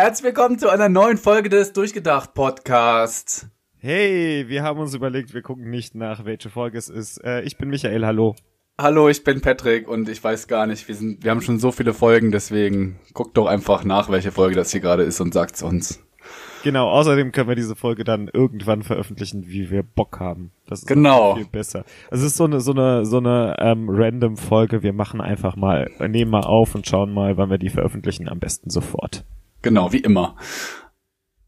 [0.00, 3.48] Herzlich willkommen zu einer neuen Folge des Durchgedacht Podcasts.
[3.80, 7.18] Hey, wir haben uns überlegt, wir gucken nicht nach, welche Folge es ist.
[7.24, 8.36] Äh, ich bin Michael, hallo.
[8.80, 11.72] Hallo, ich bin Patrick und ich weiß gar nicht, wir sind, wir haben schon so
[11.72, 15.64] viele Folgen, deswegen guckt doch einfach nach, welche Folge das hier gerade ist und sagt's
[15.64, 16.00] uns.
[16.62, 20.52] Genau, außerdem können wir diese Folge dann irgendwann veröffentlichen, wie wir Bock haben.
[20.68, 21.34] Das ist Genau.
[21.34, 21.84] viel besser.
[22.12, 24.84] Es ist so eine so eine so eine ähm, random Folge.
[24.84, 28.28] Wir machen einfach mal, nehmen mal auf und schauen mal, wann wir die veröffentlichen.
[28.28, 29.24] Am besten sofort.
[29.62, 30.36] Genau, wie immer.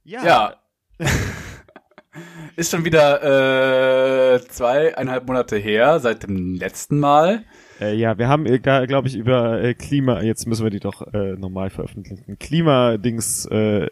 [0.05, 0.55] Ja.
[2.57, 7.45] ist schon wieder äh, zweieinhalb Monate her seit dem letzten Mal.
[7.81, 11.07] Äh, ja, wir haben, äh, glaube ich, über äh, Klima, jetzt müssen wir die doch
[11.15, 13.87] äh, normal veröffentlichen, Klimadings äh,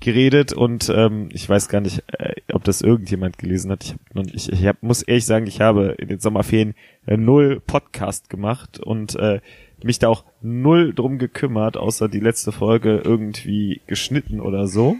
[0.00, 3.84] geredet und ähm, ich weiß gar nicht, äh, ob das irgendjemand gelesen hat.
[3.84, 6.74] Ich, hab noch, ich, ich hab, muss ehrlich sagen, ich habe in den Sommerferien
[7.06, 9.40] äh, null Podcast gemacht und äh,
[9.84, 14.96] mich da auch null drum gekümmert, außer die letzte Folge irgendwie geschnitten oder so.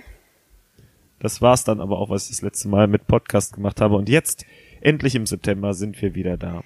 [1.19, 3.97] Das war's dann aber auch, was ich das letzte Mal mit Podcast gemacht habe.
[3.97, 4.45] Und jetzt,
[4.81, 6.63] endlich im September, sind wir wieder da.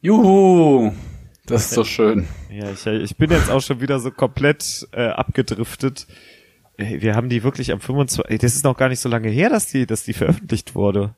[0.00, 0.92] Juhu,
[1.46, 2.26] das ist so schön.
[2.50, 6.06] Ja, ich, ich bin jetzt auch schon wieder so komplett äh, abgedriftet.
[6.76, 8.30] Ey, Wir haben die wirklich am 25.
[8.30, 11.14] Ey, das ist noch gar nicht so lange her, dass die, dass die veröffentlicht wurde.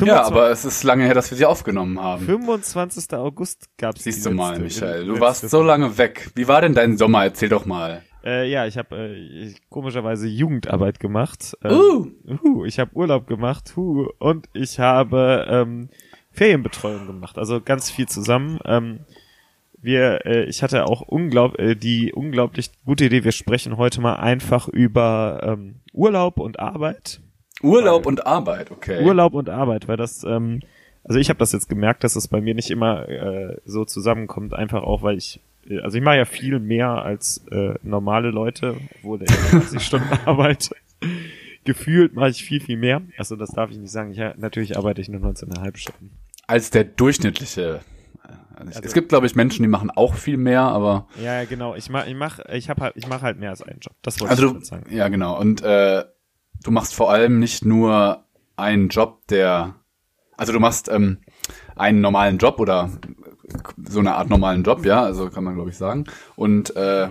[0.00, 2.24] Ja, aber es ist lange her, dass wir sie aufgenommen haben.
[2.24, 3.12] 25.
[3.14, 6.30] August gab's Siehst die du mal, Michael, du warst so lange weg.
[6.34, 7.24] Wie war denn dein Sommer?
[7.24, 8.02] Erzähl doch mal.
[8.24, 11.56] Äh, ja, ich habe äh, komischerweise Jugendarbeit gemacht.
[11.64, 12.34] Ähm, Uh.
[12.44, 13.74] uh, ich habe Urlaub gemacht.
[13.76, 15.88] Uh, und ich habe ähm,
[16.30, 17.36] Ferienbetreuung gemacht.
[17.38, 18.58] Also ganz viel zusammen.
[18.64, 19.00] Ähm,
[19.80, 23.24] wir, äh, ich hatte auch unglaub, äh, die unglaublich gute Idee.
[23.24, 27.20] Wir sprechen heute mal einfach über ähm, Urlaub und Arbeit.
[27.62, 29.04] Urlaub und Arbeit, okay.
[29.04, 30.60] Urlaub und Arbeit, weil das, ähm,
[31.04, 34.54] also ich habe das jetzt gemerkt, dass es bei mir nicht immer äh, so zusammenkommt,
[34.54, 38.76] einfach auch, weil ich, äh, also ich mache ja viel mehr als äh, normale Leute,
[38.98, 40.74] obwohl ich 30 Stunden arbeite.
[41.64, 43.02] Gefühlt mache ich viel, viel mehr.
[43.16, 44.10] Also das darf ich nicht sagen.
[44.10, 46.10] Ich, ja, natürlich arbeite ich nur 19,5 Stunden.
[46.48, 47.80] Als der durchschnittliche.
[48.54, 51.44] Also ich, Also- es gibt, glaube ich, Menschen, die machen auch viel mehr, aber Ja,
[51.44, 51.76] genau.
[51.76, 53.94] Ich mach, ich mach, ich habe halt, ich mache halt mehr als einen Job.
[54.02, 54.86] Das wollte also ich du, sagen.
[54.90, 55.38] ja genau.
[55.38, 56.02] Und äh,
[56.62, 58.24] du machst vor allem nicht nur
[58.56, 59.74] einen Job, der,
[60.36, 61.18] also du machst ähm,
[61.76, 62.90] einen normalen Job oder
[63.86, 66.04] so eine Art normalen Job, ja, also kann man glaube ich sagen.
[66.36, 67.08] Und äh,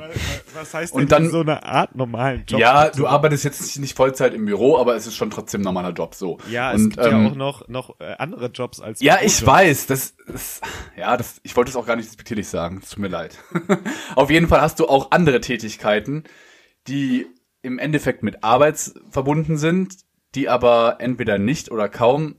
[0.56, 2.60] Was heißt und dann- so eine Art normalen Job?
[2.60, 5.92] ja, du arbeitest jetzt nicht- Vollzeit im Büro, aber es ist schon trotzdem ein normaler
[5.92, 6.40] Job so.
[6.50, 9.46] Ja, es und, gibt ähm, ja auch noch noch äh, andere Jobs als Ja, ich
[9.46, 10.62] weiß, das ist,
[10.98, 13.38] ja, das, ich wollte es auch gar nicht respektierlich sagen, es tut mir leid.
[14.16, 16.24] Auf jeden Fall hast du auch andere Tätigkeiten,
[16.88, 17.28] die
[17.62, 19.96] im Endeffekt mit Arbeit verbunden sind,
[20.36, 22.36] die aber entweder nicht oder kaum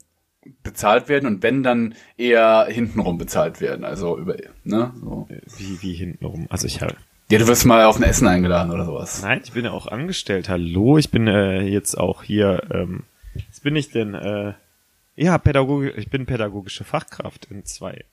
[0.62, 5.28] bezahlt werden und wenn dann eher hintenrum bezahlt werden, also über, ne, so.
[5.56, 6.46] Wie wie hintenrum.
[6.50, 6.96] Also ich habe
[7.30, 9.22] Ja, du wirst mal auf ein Essen eingeladen oder sowas.
[9.22, 10.48] Nein, ich bin ja auch angestellt.
[10.48, 12.62] Hallo, ich bin äh, jetzt auch hier.
[12.72, 13.04] Ähm,
[13.48, 14.14] was bin ich denn?
[14.14, 14.54] Äh,
[15.14, 18.04] ja, Pädagoge, ich bin pädagogische Fachkraft in zwei.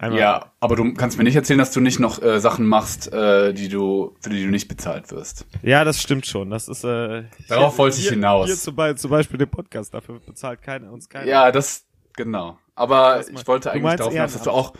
[0.00, 3.12] Einmal, Ja, aber du kannst mir nicht erzählen, dass du nicht noch äh, Sachen machst,
[3.12, 5.44] äh, die du, für die du nicht bezahlt wirst.
[5.62, 6.50] ja, das stimmt schon.
[6.50, 6.84] Das ist.
[6.84, 8.46] Äh, Darauf hier- wollte ich hinaus.
[8.46, 9.92] Hier zum, Be zum Beispiel den Podcast.
[9.92, 11.26] Dafür bezahlt keiner uns keiner.
[11.26, 11.84] Ja, das,
[12.16, 12.58] genau.
[12.76, 14.72] Aber ich wollte eigentlich darauf hinaus, dass du auch,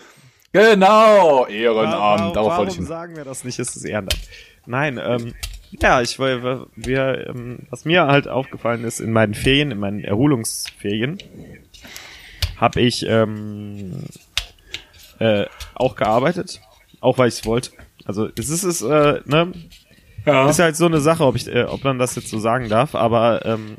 [0.52, 2.86] genau, Ehrenamt, warum, darauf wollte warum ich hin.
[2.86, 3.58] sagen wir das nicht?
[3.58, 4.20] Es ist Ehrenamt.
[4.66, 5.34] Nein, ähm,
[5.82, 10.04] ja, ich war, wir, ähm, was mir halt aufgefallen ist in meinen Ferien, in meinen
[10.04, 11.18] Erholungsferien,
[12.56, 14.04] habe ich ähm,
[15.18, 16.60] äh, auch gearbeitet,
[17.00, 17.70] auch weil ich es wollte.
[18.04, 19.52] Also es ist es, äh, ne,
[20.26, 20.48] Ja.
[20.48, 22.94] ist halt so eine Sache, ob ich, äh, ob man das jetzt so sagen darf,
[22.94, 23.76] aber ähm,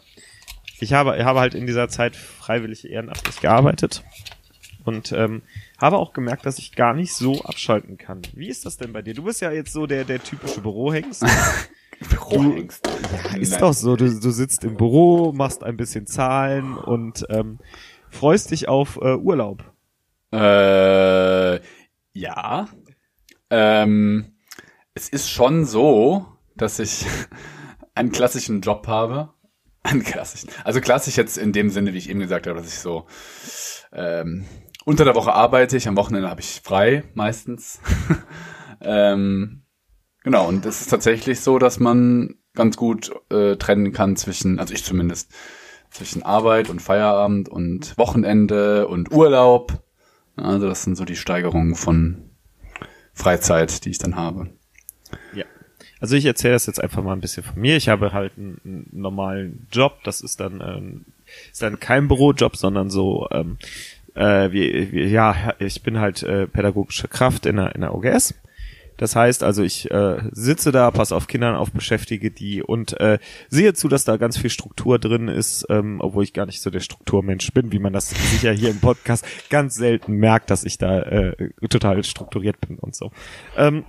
[0.80, 4.04] ich habe, ich habe halt in dieser Zeit freiwillig ehrenamtlich gearbeitet
[4.86, 5.42] und ähm,
[5.80, 8.22] habe auch gemerkt, dass ich gar nicht so abschalten kann.
[8.34, 9.14] Wie ist das denn bei dir?
[9.14, 11.26] Du bist ja jetzt so der, der typische Bürohengst.
[12.10, 12.88] Bürohengst.
[13.34, 13.96] Ja, ist doch so.
[13.98, 17.60] Du, du sitzt im Büro, machst ein bisschen Zahlen und ähm,
[18.10, 19.64] freust dich auf äh, Urlaub.
[20.32, 21.60] Äh,
[22.14, 22.68] ja.
[23.50, 24.38] Ähm,
[24.94, 26.26] es ist schon so,
[26.56, 27.06] dass ich
[27.96, 29.34] einen klassischen Job habe.
[29.82, 30.50] Einen klassischen.
[30.64, 33.08] Also klassisch jetzt in dem Sinne, wie ich eben gesagt habe, dass ich so
[33.94, 34.46] ähm,
[34.86, 37.80] unter der Woche arbeite ich, am Wochenende habe ich frei meistens.
[38.82, 39.64] ähm,
[40.24, 44.74] genau, und es ist tatsächlich so, dass man ganz gut äh, trennen kann zwischen, also
[44.74, 45.32] ich zumindest,
[45.92, 49.84] zwischen Arbeit und Feierabend und Wochenende und Urlaub.
[50.40, 52.30] Also das sind so die Steigerungen von
[53.14, 54.50] Freizeit, die ich dann habe.
[55.34, 55.46] Ja.
[56.00, 57.76] Also ich erzähle das jetzt einfach mal ein bisschen von mir.
[57.76, 59.98] Ich habe halt einen, einen normalen Job.
[60.04, 61.06] Das ist dann ähm,
[61.52, 63.58] ist dann kein Bürojob, sondern so ähm,
[64.16, 68.34] äh, wie, wie, ja ich bin halt äh, pädagogische Kraft in der in der OGS.
[69.00, 73.18] Das heißt also, ich äh, sitze da, passe auf Kindern auf, beschäftige die und äh,
[73.48, 76.70] sehe zu, dass da ganz viel Struktur drin ist, ähm, obwohl ich gar nicht so
[76.70, 80.78] der Strukturmensch bin, wie man das sicher hier im Podcast ganz selten merkt, dass ich
[80.78, 83.12] da äh, total strukturiert bin und so.
[83.56, 83.86] Ähm,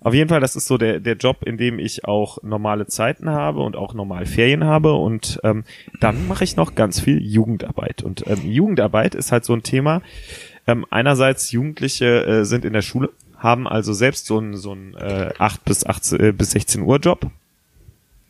[0.00, 3.30] auf jeden Fall, das ist so der, der Job, in dem ich auch normale Zeiten
[3.30, 4.92] habe und auch normal Ferien habe.
[4.94, 5.64] Und ähm,
[6.00, 8.02] dann mache ich noch ganz viel Jugendarbeit.
[8.02, 10.02] Und ähm, Jugendarbeit ist halt so ein Thema.
[10.66, 13.10] Ähm, einerseits Jugendliche äh, sind in der Schule,
[13.40, 16.98] haben also selbst so ein so ein äh, 8 bis 18 äh, bis 16 Uhr
[16.98, 17.30] Job.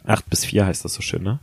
[0.06, 1.40] 8 bis 4 heißt das so schön, ne?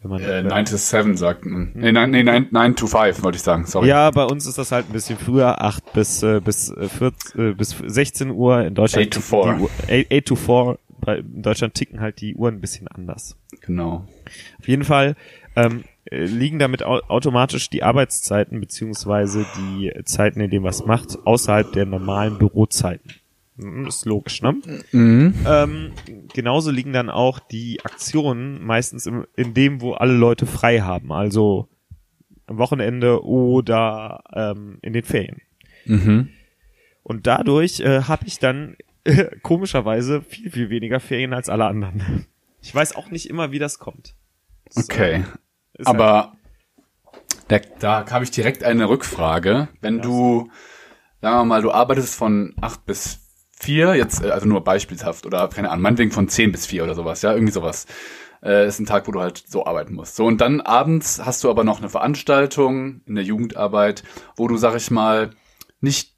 [0.00, 1.72] Wenn man, äh, 9 to 7 sagt man.
[1.74, 3.88] Nee, 9, nee, 9, 9 to 5 wollte ich sagen, sorry.
[3.88, 7.54] Ja, bei uns ist das halt ein bisschen früher, 8 bis, äh, bis, 14, äh,
[7.54, 9.06] bis 16 Uhr in Deutschland.
[9.06, 9.68] 8 to 4.
[9.88, 13.36] 8, 8 to 4, bei, in Deutschland ticken halt die Uhren ein bisschen anders.
[13.60, 14.06] Genau.
[14.58, 15.14] Auf jeden Fall
[15.54, 21.18] ähm, äh, liegen damit au automatisch die Arbeitszeiten beziehungsweise die Zeiten, in denen was macht,
[21.24, 23.14] außerhalb der normalen Bürozeiten.
[23.58, 24.56] Hm, ist logisch, ne?
[24.92, 25.34] Mhm.
[25.46, 25.92] Ähm,
[26.32, 31.12] genauso liegen dann auch die Aktionen meistens im, in dem, wo alle Leute frei haben,
[31.12, 31.68] also
[32.46, 35.40] am Wochenende oder ähm, in den Ferien.
[35.84, 36.28] Mhm.
[37.02, 42.26] Und dadurch äh, habe ich dann äh, komischerweise viel, viel weniger Ferien als alle anderen.
[42.60, 44.14] Ich weiß auch nicht immer, wie das kommt.
[44.74, 45.24] Okay.
[45.78, 46.42] So, Aber halt
[47.48, 47.58] da,
[48.02, 49.68] da habe ich direkt eine Rückfrage.
[49.80, 50.02] Wenn ja.
[50.02, 50.50] du,
[51.20, 53.20] sagen wir mal, du arbeitest von acht bis
[53.58, 56.94] vier, jetzt, äh, also nur beispielshaft, oder keine Ahnung, meinetwegen von zehn bis vier oder
[56.94, 57.86] sowas, ja, irgendwie sowas.
[58.42, 60.16] Äh, ist ein Tag, wo du halt so arbeiten musst.
[60.16, 64.02] So, und dann abends hast du aber noch eine Veranstaltung in der Jugendarbeit,
[64.36, 65.30] wo du, sag ich mal,
[65.80, 66.11] nicht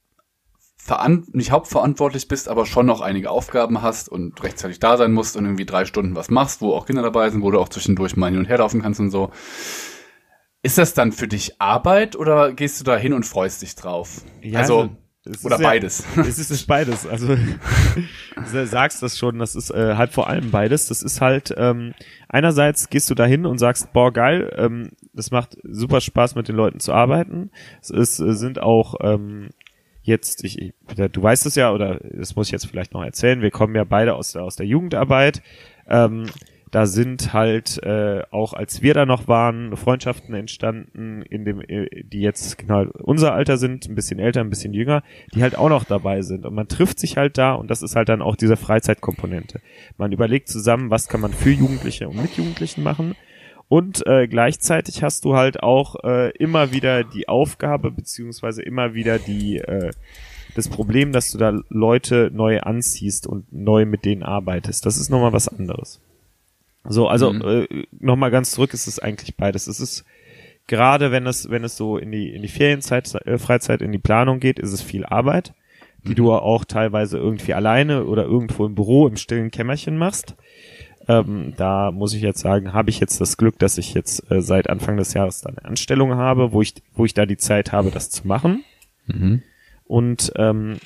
[1.33, 5.45] nicht hauptverantwortlich bist, aber schon noch einige Aufgaben hast und rechtzeitig da sein musst und
[5.45, 8.31] irgendwie drei Stunden was machst, wo auch Kinder dabei sind, wo du auch zwischendurch mal
[8.31, 9.31] hin und her laufen kannst und so.
[10.63, 14.23] Ist das dann für dich Arbeit oder gehst du da hin und freust dich drauf?
[14.41, 14.91] Ja, also,
[15.43, 16.05] oder beides.
[16.17, 17.07] Ja, es ist beides.
[17.07, 17.37] Also
[18.53, 20.89] du sagst das schon, das ist äh, halt vor allem beides.
[20.89, 21.95] Das ist halt ähm,
[22.29, 26.57] einerseits gehst du dahin und sagst, boah geil, ähm, das macht super Spaß mit den
[26.57, 27.51] Leuten zu arbeiten.
[27.81, 29.51] Es ist, äh, sind auch ähm,
[30.05, 30.75] jetzt, ich, ich,
[31.13, 33.43] du weißt es ja, oder das muss ich jetzt vielleicht noch erzählen.
[33.43, 35.43] Wir kommen ja beide aus der aus der Jugendarbeit.
[35.89, 36.27] Ähm,
[36.71, 41.87] da sind halt äh, auch als wir da noch waren Freundschaften entstanden, in dem äh,
[42.03, 45.03] die jetzt genau unser Alter sind, ein bisschen älter, ein bisschen jünger,
[45.35, 47.97] die halt auch noch dabei sind und man trifft sich halt da und das ist
[47.97, 49.61] halt dann auch diese Freizeitkomponente.
[49.99, 53.15] Man überlegt zusammen, was kann man für Jugendliche und mit Jugendlichen machen
[53.69, 59.19] und äh, gleichzeitig hast du halt auch äh, immer wieder die Aufgabe beziehungsweise immer wieder
[59.19, 59.91] die äh,
[60.55, 64.87] das Problem, dass du da Leute neu anziehst und neu mit denen arbeitest.
[64.87, 66.01] Das ist nochmal was anderes.
[66.85, 67.43] So, also mhm.
[67.43, 69.67] äh, nochmal ganz zurück, ist es eigentlich beides.
[69.67, 70.05] Es ist
[70.67, 73.99] gerade wenn es, wenn es so in die, in die Ferienzeit, äh, Freizeit, in die
[73.99, 75.55] Planung geht, ist es viel Arbeit,
[76.05, 76.17] die mhm.
[76.17, 80.37] du auch teilweise irgendwie alleine oder irgendwo im Büro im stillen Kämmerchen machst.
[81.07, 84.41] Ähm, da muss ich jetzt sagen, habe ich jetzt das Glück, dass ich jetzt äh,
[84.41, 87.73] seit Anfang des Jahres dann eine Anstellung habe, wo ich, wo ich da die Zeit
[87.73, 88.65] habe, das zu machen.
[89.07, 89.43] Mhm.
[89.85, 90.77] Und ähm,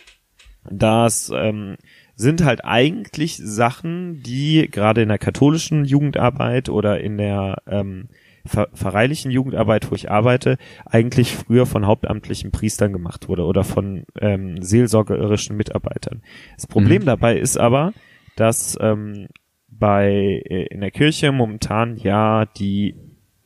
[0.70, 1.76] das ähm,
[2.16, 8.08] sind halt eigentlich Sachen, die gerade in der katholischen Jugendarbeit oder in der ähm,
[8.46, 14.62] pfarreilichen Jugendarbeit, wo ich arbeite, eigentlich früher von hauptamtlichen Priestern gemacht wurde oder von ähm,
[14.62, 16.22] seelsorgerischen Mitarbeitern.
[16.56, 17.06] Das Problem mhm.
[17.06, 17.92] dabei ist aber,
[18.36, 19.28] dass ähm,
[19.68, 22.96] bei äh, in der Kirche momentan ja die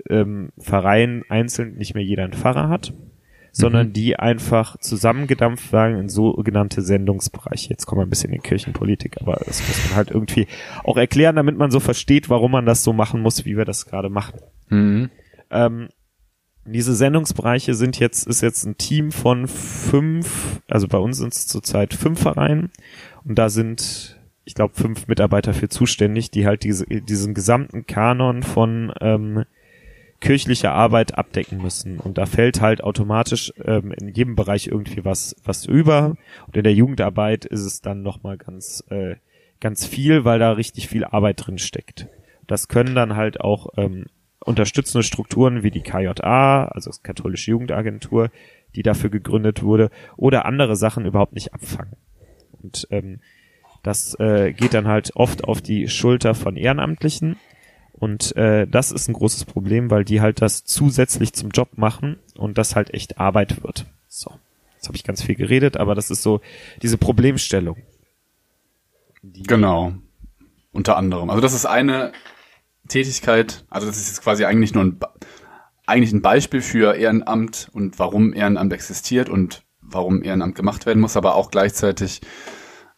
[0.09, 2.93] ähm, Pfarreien einzeln nicht mehr jeder einen Pfarrer hat
[3.53, 3.93] sondern mhm.
[3.93, 7.69] die einfach zusammengedampft werden in sogenannte Sendungsbereiche.
[7.69, 10.47] Jetzt kommen wir ein bisschen in Kirchenpolitik, aber das muss man halt irgendwie
[10.85, 13.87] auch erklären, damit man so versteht, warum man das so machen muss, wie wir das
[13.87, 14.41] gerade machen.
[14.71, 15.11] Mhm.
[15.51, 15.89] Ähm,
[16.65, 21.47] diese Sendungsbereiche sind jetzt, ist jetzt ein Team von fünf, also bei uns sind es
[21.47, 22.71] zurzeit fünf Vereinen
[23.25, 28.43] und da sind, ich glaube, fünf Mitarbeiter für zuständig, die halt diese, diesen gesamten Kanon
[28.43, 29.45] von ähm,
[30.21, 31.99] kirchliche Arbeit abdecken müssen.
[31.99, 36.17] Und da fällt halt automatisch ähm, in jedem Bereich irgendwie was, was über.
[36.47, 39.17] Und in der Jugendarbeit ist es dann nochmal ganz, äh,
[39.61, 42.09] ganz viel, weil da richtig viel Arbeit drin steckt.
[42.47, 44.07] Das können dann halt auch ähm,
[44.41, 48.31] unterstützende Strukturen wie die KJA, also das Katholische Jugendagentur,
[48.75, 51.97] die dafür gegründet wurde, oder andere Sachen überhaupt nicht abfangen.
[52.63, 53.21] Und ähm,
[53.83, 57.37] das äh, geht dann halt oft auf die Schulter von Ehrenamtlichen,
[58.03, 62.19] und äh, das ist ein großes Problem, weil die halt das zusätzlich zum Job machen
[62.37, 63.87] und das halt echt Arbeit wird.
[64.09, 64.33] So,
[64.75, 66.41] jetzt habe ich ganz viel geredet, aber das ist so
[66.83, 67.77] diese Problemstellung.
[69.23, 69.95] Die genau,
[70.73, 71.31] unter anderem.
[71.31, 72.11] Also das ist eine
[72.89, 74.99] Tätigkeit, also das ist jetzt quasi eigentlich nur ein,
[75.87, 81.17] eigentlich ein Beispiel für Ehrenamt und warum Ehrenamt existiert und warum Ehrenamt gemacht werden muss,
[81.17, 82.21] aber auch gleichzeitig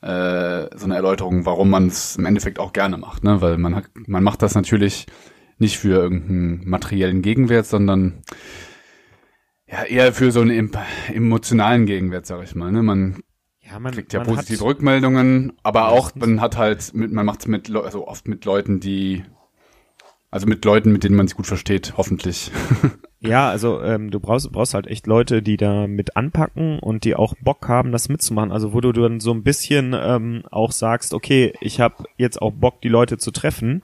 [0.05, 3.41] äh, so eine Erläuterung, warum man es im Endeffekt auch gerne macht, ne?
[3.41, 5.07] Weil man hat, man macht das natürlich
[5.59, 8.23] nicht für irgendeinen materiellen Gegenwert, sondern
[9.67, 10.73] ja eher für so einen
[11.13, 12.71] emotionalen Gegenwert, sag ich mal.
[12.71, 12.83] Ne?
[12.83, 13.23] Man
[13.61, 17.41] ja, man kriegt ja man positive Rückmeldungen, aber auch man hat halt, mit, man macht
[17.41, 19.25] es mit, also oft mit Leuten, die,
[20.31, 22.51] also mit Leuten, mit denen man sich gut versteht, hoffentlich.
[23.27, 27.15] Ja, also ähm, du brauchst, brauchst halt echt Leute, die da mit anpacken und die
[27.15, 28.53] auch Bock haben, das mitzumachen.
[28.53, 32.53] Also wo du dann so ein bisschen ähm, auch sagst, okay, ich habe jetzt auch
[32.53, 33.83] Bock, die Leute zu treffen.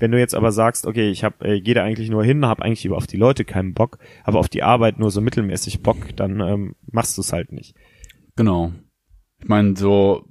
[0.00, 2.62] Wenn du jetzt aber sagst, okay, ich hab, äh, gehe da eigentlich nur hin, habe
[2.64, 6.16] eigentlich über auf die Leute keinen Bock, aber auf die Arbeit nur so mittelmäßig Bock,
[6.16, 7.76] dann ähm, machst du es halt nicht.
[8.34, 8.72] Genau.
[9.38, 10.24] Ich meine, so,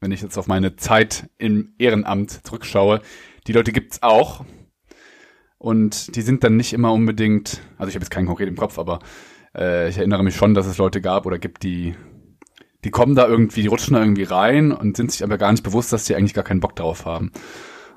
[0.00, 3.00] wenn ich jetzt auf meine Zeit im Ehrenamt zurückschaue,
[3.46, 4.44] die Leute gibt's auch,
[5.64, 8.78] und die sind dann nicht immer unbedingt, also ich habe jetzt keinen konkret im Kopf,
[8.78, 8.98] aber
[9.56, 11.94] äh, ich erinnere mich schon, dass es Leute gab oder gibt, die,
[12.84, 15.64] die kommen da irgendwie, die rutschen da irgendwie rein und sind sich aber gar nicht
[15.64, 17.32] bewusst, dass die eigentlich gar keinen Bock drauf haben.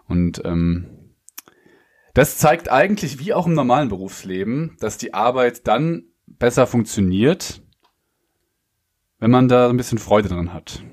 [0.08, 1.12] Und ähm,
[2.14, 7.62] das zeigt eigentlich, wie auch im normalen Berufsleben, dass die Arbeit dann besser funktioniert,
[9.20, 10.86] wenn man da ein bisschen Freude dran hat.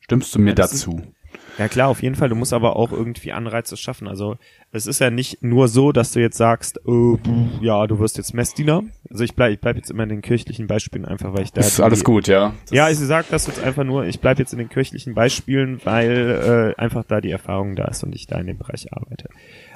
[0.00, 0.98] Stimmst du mir ja, dazu?
[0.98, 1.21] Ist,
[1.58, 2.28] ja klar, auf jeden Fall.
[2.28, 4.08] Du musst aber auch irgendwie Anreize schaffen.
[4.08, 4.36] Also
[4.70, 7.18] es ist ja nicht nur so, dass du jetzt sagst, oh,
[7.60, 8.82] ja, du wirst jetzt Messdiener.
[9.10, 11.60] Also ich bleib, ich bleib jetzt immer in den kirchlichen Beispielen einfach, weil ich da.
[11.60, 12.54] Ist die, alles gut, ja.
[12.62, 15.80] Das ja, ich sag das jetzt einfach nur, ich bleib jetzt in den kirchlichen Beispielen,
[15.84, 19.28] weil äh, einfach da die Erfahrung da ist und ich da in dem Bereich arbeite.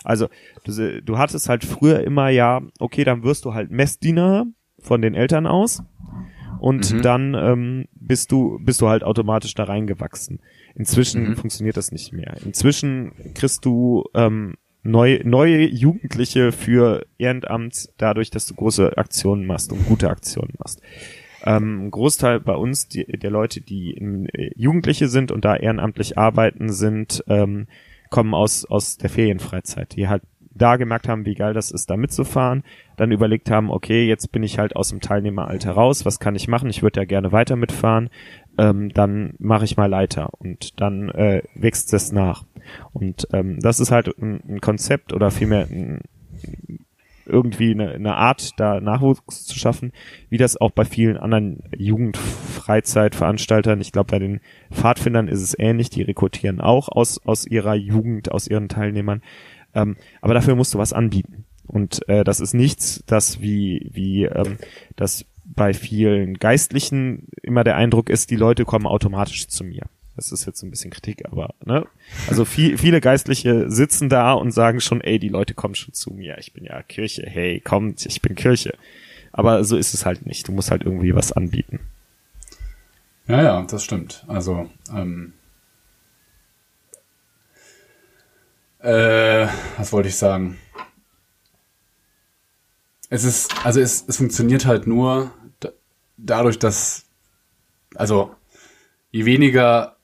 [0.05, 0.29] Also
[0.65, 4.47] du, du hattest halt früher immer ja, okay, dann wirst du halt Messdiener
[4.79, 5.83] von den Eltern aus
[6.61, 7.03] und mhm.
[7.03, 10.41] dann ähm, bist du bist du halt automatisch da reingewachsen.
[10.77, 11.37] Inzwischen mhm.
[11.37, 12.37] funktioniert das nicht mehr.
[12.45, 19.73] Inzwischen kriegst du ähm, neu, neue Jugendliche für Ehrenamt dadurch, dass du große Aktionen machst
[19.73, 20.81] und gute Aktionen machst.
[21.45, 25.57] Ähm, ein Großteil bei uns die, der Leute, die in, äh, Jugendliche sind und da
[25.57, 27.67] ehrenamtlich arbeiten, sind ähm,
[28.11, 30.23] kommen aus aus der Ferienfreizeit, die halt
[30.57, 32.65] da gemerkt haben, wie geil das ist, da mitzufahren,
[32.97, 36.49] dann überlegt haben, okay, jetzt bin ich halt aus dem Teilnehmeralter raus, was kann ich
[36.49, 36.71] machen?
[36.71, 38.09] Ich würde ja gerne weiter mitfahren,
[38.59, 42.45] ähm, dann mache ich mal Leiter und dann äh, wächst es nach.
[42.93, 46.01] Und ähm, das ist halt ein, ein Konzept oder vielmehr ein,
[47.27, 49.93] irgendwie eine, eine Art, da Nachwuchs zu schaffen,
[50.31, 54.41] wie das auch bei vielen anderen Jugendfreizeitveranstaltern, ich glaube bei den
[54.73, 59.23] Pfadfindern ist es ähnlich, die rekrutieren auch aus, aus ihrer Jugend, aus ihren Teilnehmern.
[59.75, 61.45] Ähm, aber dafür musst du was anbieten.
[61.67, 64.59] Und äh, das ist nichts, das wie, wie ähm,
[64.95, 69.85] das bei vielen Geistlichen immer der Eindruck ist, die Leute kommen automatisch zu mir.
[70.17, 71.87] Das ist jetzt ein bisschen Kritik, aber ne?
[72.29, 76.11] Also viel, viele Geistliche sitzen da und sagen schon, ey, die Leute kommen schon zu
[76.11, 76.39] mir.
[76.39, 77.25] Ich bin ja Kirche.
[77.27, 78.75] Hey, kommt, ich bin Kirche.
[79.33, 80.49] Aber so ist es halt nicht.
[80.49, 81.81] Du musst halt irgendwie was anbieten.
[83.29, 84.25] Ja, ja, das stimmt.
[84.27, 85.35] Also ähm,
[88.81, 90.57] äh, was wollte ich sagen?
[93.09, 95.31] Es ist, also es, es funktioniert halt nur
[96.17, 97.05] dadurch, dass,
[97.95, 98.35] also
[99.11, 99.97] je weniger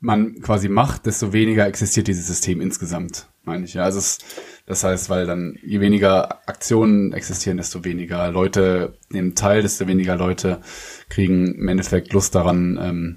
[0.00, 3.74] man quasi macht, desto weniger existiert dieses System insgesamt, meine ich.
[3.74, 4.18] Ja, also es,
[4.66, 10.16] das heißt, weil dann je weniger Aktionen existieren, desto weniger Leute nehmen teil, desto weniger
[10.16, 10.60] Leute
[11.08, 13.16] kriegen im Endeffekt Lust daran, ähm,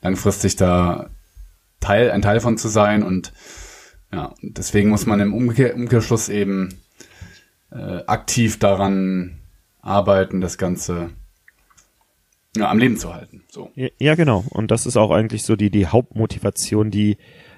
[0.00, 1.10] langfristig da
[1.80, 3.32] Teil, ein Teil von zu sein und
[4.12, 6.81] ja, deswegen muss man im Umkehr, Umkehrschluss eben
[7.72, 9.40] äh, aktiv daran
[9.80, 11.10] arbeiten, das Ganze
[12.56, 13.44] ja, am Leben zu halten.
[13.48, 13.70] So.
[13.74, 14.44] Ja, ja, genau.
[14.50, 17.16] Und das ist auch eigentlich so die, die Hauptmotivation, die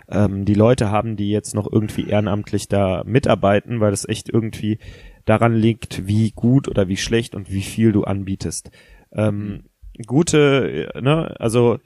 [0.09, 4.79] ähm, die Leute haben, die jetzt noch irgendwie ehrenamtlich da mitarbeiten, weil das echt irgendwie
[5.25, 8.71] daran liegt, wie gut oder wie schlecht und wie viel du anbietest.
[9.13, 9.65] Ähm,
[10.07, 11.79] gute, äh, ne, also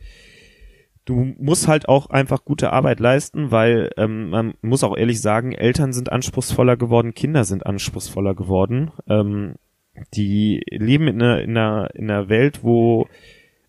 [1.08, 5.52] du musst halt auch einfach gute Arbeit leisten, weil ähm, man muss auch ehrlich sagen,
[5.52, 8.90] Eltern sind anspruchsvoller geworden, Kinder sind anspruchsvoller geworden.
[9.08, 9.54] Ähm,
[10.12, 13.08] die leben in einer, in einer, in einer Welt, wo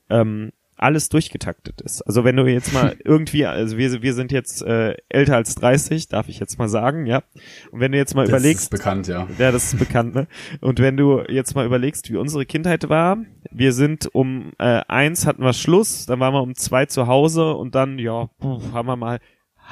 [0.10, 2.01] ähm, alles durchgetaktet ist.
[2.01, 6.07] Also wenn du jetzt mal irgendwie, also wir, wir sind jetzt äh, älter als 30,
[6.07, 7.24] darf ich jetzt mal sagen, ja.
[7.71, 8.74] Und wenn du jetzt mal das überlegst.
[8.74, 9.27] Das ist bekannt, ja.
[9.38, 10.27] Ja, das ist bekannt, ne?
[10.62, 13.17] Und wenn du jetzt mal überlegst, wie unsere Kindheit war,
[13.51, 17.53] wir sind um äh, eins hatten wir Schluss, dann waren wir um zwei zu Hause
[17.55, 19.19] und dann, ja, puh, haben wir mal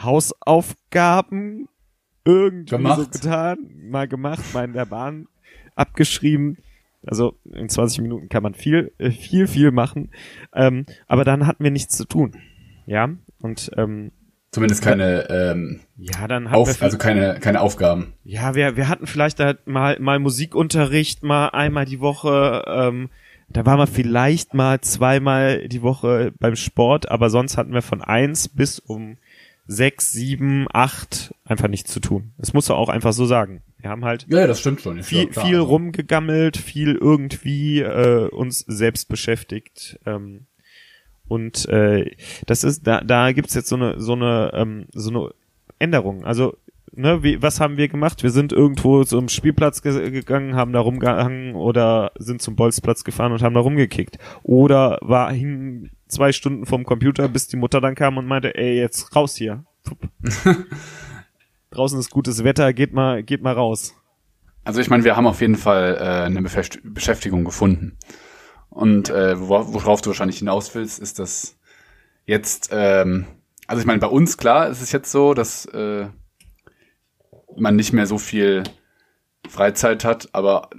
[0.04, 1.68] Hausaufgaben
[2.26, 3.00] irgendwie gemacht.
[3.00, 3.58] so getan,
[3.90, 5.28] mal gemacht, mal in der Bahn
[5.76, 6.58] abgeschrieben.
[7.10, 10.12] Also in 20 Minuten kann man viel, äh, viel, viel machen.
[10.54, 12.36] Ähm, aber dann hatten wir nichts zu tun.
[12.86, 13.10] Ja.
[13.42, 14.12] Und ähm,
[14.52, 18.14] Zumindest keine ähm, ja, dann Auf, also keine keine Aufgaben.
[18.24, 23.10] Ja, wir wir hatten vielleicht halt mal mal Musikunterricht mal einmal die Woche, ähm,
[23.50, 28.02] Da waren wir vielleicht mal zweimal die Woche beim Sport, aber sonst hatten wir von
[28.02, 29.18] eins bis um
[29.68, 32.32] sechs, sieben, acht einfach nichts zu tun.
[32.38, 33.62] Das musst du auch einfach so sagen.
[33.80, 35.04] Wir haben halt Ja, ja, das stimmt schon.
[35.04, 40.00] viel, klar, viel also- rumgegammelt, viel irgendwie äh, uns selbst beschäftigt.
[40.06, 40.46] Ähm,
[41.28, 42.12] und äh,
[42.46, 45.30] das ist, da, da gibt's jetzt so eine, so eine, ähm, so eine
[45.78, 46.24] Änderung.
[46.26, 46.58] Also,
[46.94, 48.24] ne, wie, was haben wir gemacht?
[48.24, 53.34] Wir sind irgendwo zum Spielplatz ge gegangen, haben da rumgehangen oder sind zum Bolzplatz gefahren
[53.34, 54.18] und haben da rumgekickt.
[54.44, 58.78] Oder war hingen zwei Stunden vorm Computer, bis die Mutter dann kam und meinte, ey,
[58.78, 59.66] jetzt raus hier.
[61.72, 63.96] Draußen ist gutes Wetter, geht mal, geht mal raus.
[64.64, 67.98] Also ich meine, wir haben auf jeden Fall äh, eine Befest- Beschäftigung gefunden.
[68.70, 71.58] Und äh, wor- worauf du wahrscheinlich hinaus willst, ist, dass
[72.26, 73.26] jetzt, ähm,
[73.66, 76.08] also ich meine, bei uns klar ist es jetzt so, dass äh,
[77.56, 78.64] man nicht mehr so viel
[79.48, 80.70] Freizeit hat, aber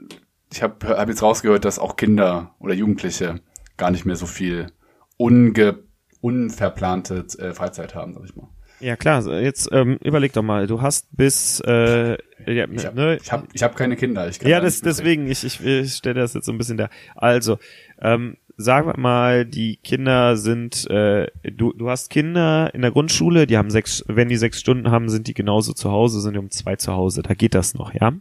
[0.52, 3.40] ich habe hab jetzt rausgehört, dass auch Kinder oder Jugendliche
[3.76, 4.71] gar nicht mehr so viel
[5.16, 5.83] unge
[6.21, 8.49] unverplante äh, Freizeit haben, sag ich mal.
[8.80, 12.11] Ja klar, jetzt ähm, überleg doch mal, du hast bis äh,
[12.47, 14.28] ja, Ich habe ne, ich hab, ich hab keine Kinder.
[14.28, 16.76] Ich kann ja da das, deswegen, ich, ich, ich stelle das jetzt so ein bisschen
[16.76, 16.88] da.
[17.16, 17.58] Also,
[18.00, 23.47] ähm, sagen wir mal, die Kinder sind, äh, du, du hast Kinder in der Grundschule,
[23.47, 26.38] die haben sechs, wenn die sechs Stunden haben, sind die genauso zu Hause, sind die
[26.38, 28.12] um zwei zu Hause, da geht das noch, ja.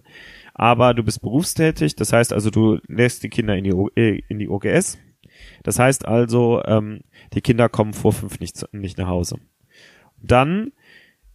[0.55, 4.21] Aber du bist berufstätig, das heißt also, du lässt die Kinder in die, O- äh,
[4.27, 4.97] in die OGS.
[5.63, 7.01] Das heißt also, ähm,
[7.33, 9.37] die Kinder kommen vor fünf nicht, nicht nach Hause.
[10.21, 10.71] Dann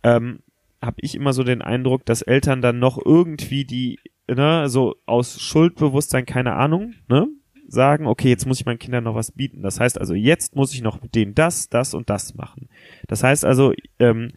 [0.03, 0.41] ähm,
[0.83, 5.41] habe ich immer so den Eindruck, dass Eltern dann noch irgendwie die, ne, so aus
[5.41, 7.29] Schuldbewusstsein, keine Ahnung, ne,
[7.69, 9.63] sagen, okay, jetzt muss ich meinen Kindern noch was bieten.
[9.63, 12.69] Das heißt also, jetzt muss ich noch mit denen das, das und das machen.
[13.07, 14.33] Das heißt also, ähm,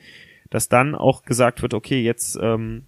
[0.50, 2.84] dass dann auch gesagt wird, okay, jetzt ähm,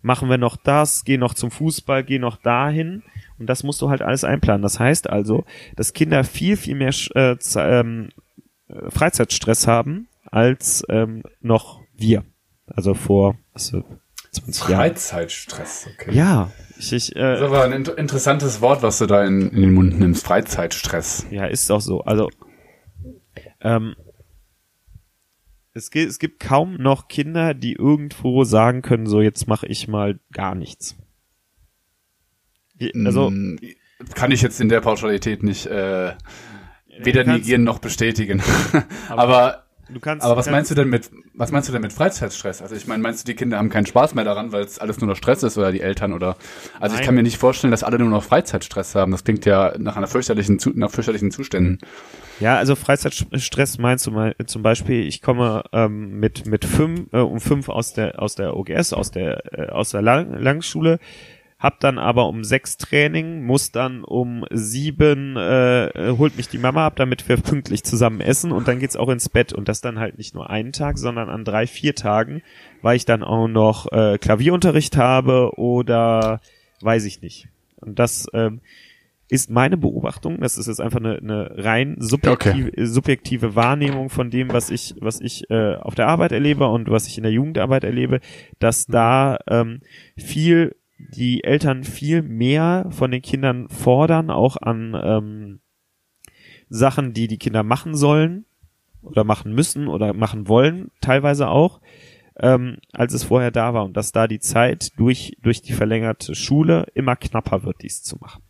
[0.00, 3.02] machen wir noch das, geh noch zum Fußball, geh noch dahin.
[3.38, 4.62] Und das musst du halt alles einplanen.
[4.62, 5.44] Das heißt also,
[5.76, 8.08] dass Kinder viel, viel mehr äh, ähm,
[8.68, 12.24] äh, Freizeitstress haben als ähm, noch wir.
[12.66, 13.84] Also vor also
[14.32, 14.76] 20 Jahren.
[14.80, 16.12] Freizeitstress, okay.
[16.14, 19.50] Ja, ich, ich Das ist äh, aber ein inter- interessantes Wort, was du da in,
[19.50, 20.24] in den Mund nimmst.
[20.24, 21.26] Freizeitstress.
[21.30, 22.00] ja, ist auch so.
[22.02, 22.30] Also
[23.60, 23.94] ähm,
[25.74, 29.86] es, gibt, es gibt kaum noch Kinder, die irgendwo sagen können, so jetzt mache ich
[29.86, 30.96] mal gar nichts.
[33.04, 33.58] Also Mm,
[34.14, 36.14] Kann ich jetzt in der Pauschalität nicht äh,
[36.98, 38.42] weder negieren noch bestätigen.
[39.08, 39.61] aber
[39.92, 40.24] du kannst.
[40.24, 42.62] aber was kannst, meinst du denn mit was meinst du denn mit Freizeitstress?
[42.62, 45.00] Also ich meine, meinst du die Kinder haben keinen Spaß mehr daran, weil es alles
[45.00, 46.36] nur noch Stress ist oder die Eltern oder
[46.80, 47.06] also ich Nein.
[47.06, 49.12] kann mir nicht vorstellen, dass alle nur noch Freizeitstress haben.
[49.12, 51.78] Das klingt ja nach einer fürchterlichen nach fürchterlichen Zuständen.
[52.40, 57.18] Ja, also Freizeitstress meinst du mal zum Beispiel, ich komme ähm, mit mit fünf äh,
[57.18, 60.98] um fünf aus der aus der OGS aus der äh, aus der Lang Langschule,
[61.62, 66.84] hab dann aber um sechs Training, muss dann um sieben äh, holt mich die Mama
[66.84, 68.50] ab, damit wir pünktlich zusammen essen.
[68.50, 69.52] Und dann geht's auch ins Bett.
[69.52, 72.42] Und das dann halt nicht nur einen Tag, sondern an drei vier Tagen,
[72.82, 76.40] weil ich dann auch noch äh, Klavierunterricht habe oder
[76.80, 77.46] weiß ich nicht.
[77.76, 78.60] Und das ähm,
[79.28, 84.52] ist meine Beobachtung, das ist jetzt einfach eine, eine rein subjektive, subjektive Wahrnehmung von dem,
[84.52, 87.84] was ich, was ich äh, auf der Arbeit erlebe und was ich in der Jugendarbeit
[87.84, 88.20] erlebe,
[88.58, 89.78] dass da ähm,
[90.16, 90.74] viel
[91.10, 95.60] die Eltern viel mehr von den Kindern fordern, auch an ähm,
[96.68, 98.46] Sachen, die die Kinder machen sollen
[99.02, 101.80] oder machen müssen oder machen wollen, teilweise auch,
[102.36, 106.34] ähm, als es vorher da war und dass da die Zeit durch durch die verlängerte
[106.34, 108.42] Schule immer knapper wird, dies zu machen.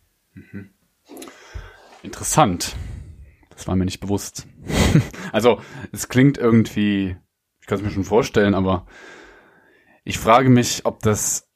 [2.01, 2.75] Interessant.
[3.49, 4.47] Das war mir nicht bewusst.
[5.31, 5.61] also,
[5.91, 7.15] es klingt irgendwie,
[7.61, 8.85] ich kann es mir schon vorstellen, aber
[10.03, 11.49] ich frage mich, ob das,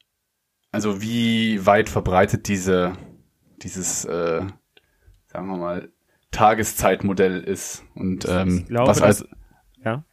[0.72, 2.92] also wie weit verbreitet diese,
[3.62, 4.42] dieses, äh,
[5.26, 5.88] sagen wir mal,
[6.30, 9.26] Tageszeitmodell ist und ähm, glaube, was als,
[9.84, 10.04] Ja.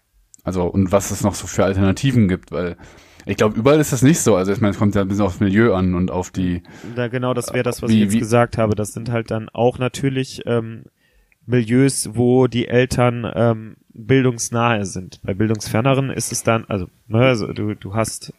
[0.43, 2.77] also und was es noch so für Alternativen gibt, weil
[3.25, 4.35] ich glaube, überall ist das nicht so.
[4.35, 6.61] Also ich meine, es kommt ja ein bisschen aufs Milieu an und auf die
[6.95, 8.75] Da genau, das wäre das, was Wie- ich jetzt wie- gesagt habe.
[8.75, 10.83] Das sind halt dann auch natürlich ähm,
[11.47, 15.21] Milieus, wo die Eltern ähm, bildungsnahe sind.
[15.23, 18.31] Bei bildungsferneren ist es dann, also, ne, also du, du hast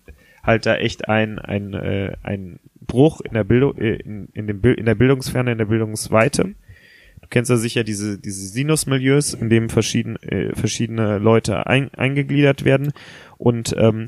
[0.47, 4.63] halt da echt ein ein äh, ein Bruch in der Bildung äh, in, in dem
[4.63, 6.55] in der Bildungsferne in der Bildungsweite.
[7.21, 12.65] Du kennst ja sicher diese diese Sinusmilieus, in dem verschiedene äh, verschiedene Leute ein, eingegliedert
[12.65, 12.93] werden
[13.37, 14.07] und ähm,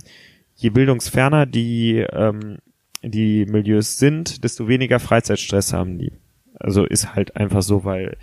[0.54, 2.58] je bildungsferner die ähm,
[3.02, 6.12] die Milieus sind, desto weniger Freizeitstress haben die.
[6.54, 8.16] Also ist halt einfach so, weil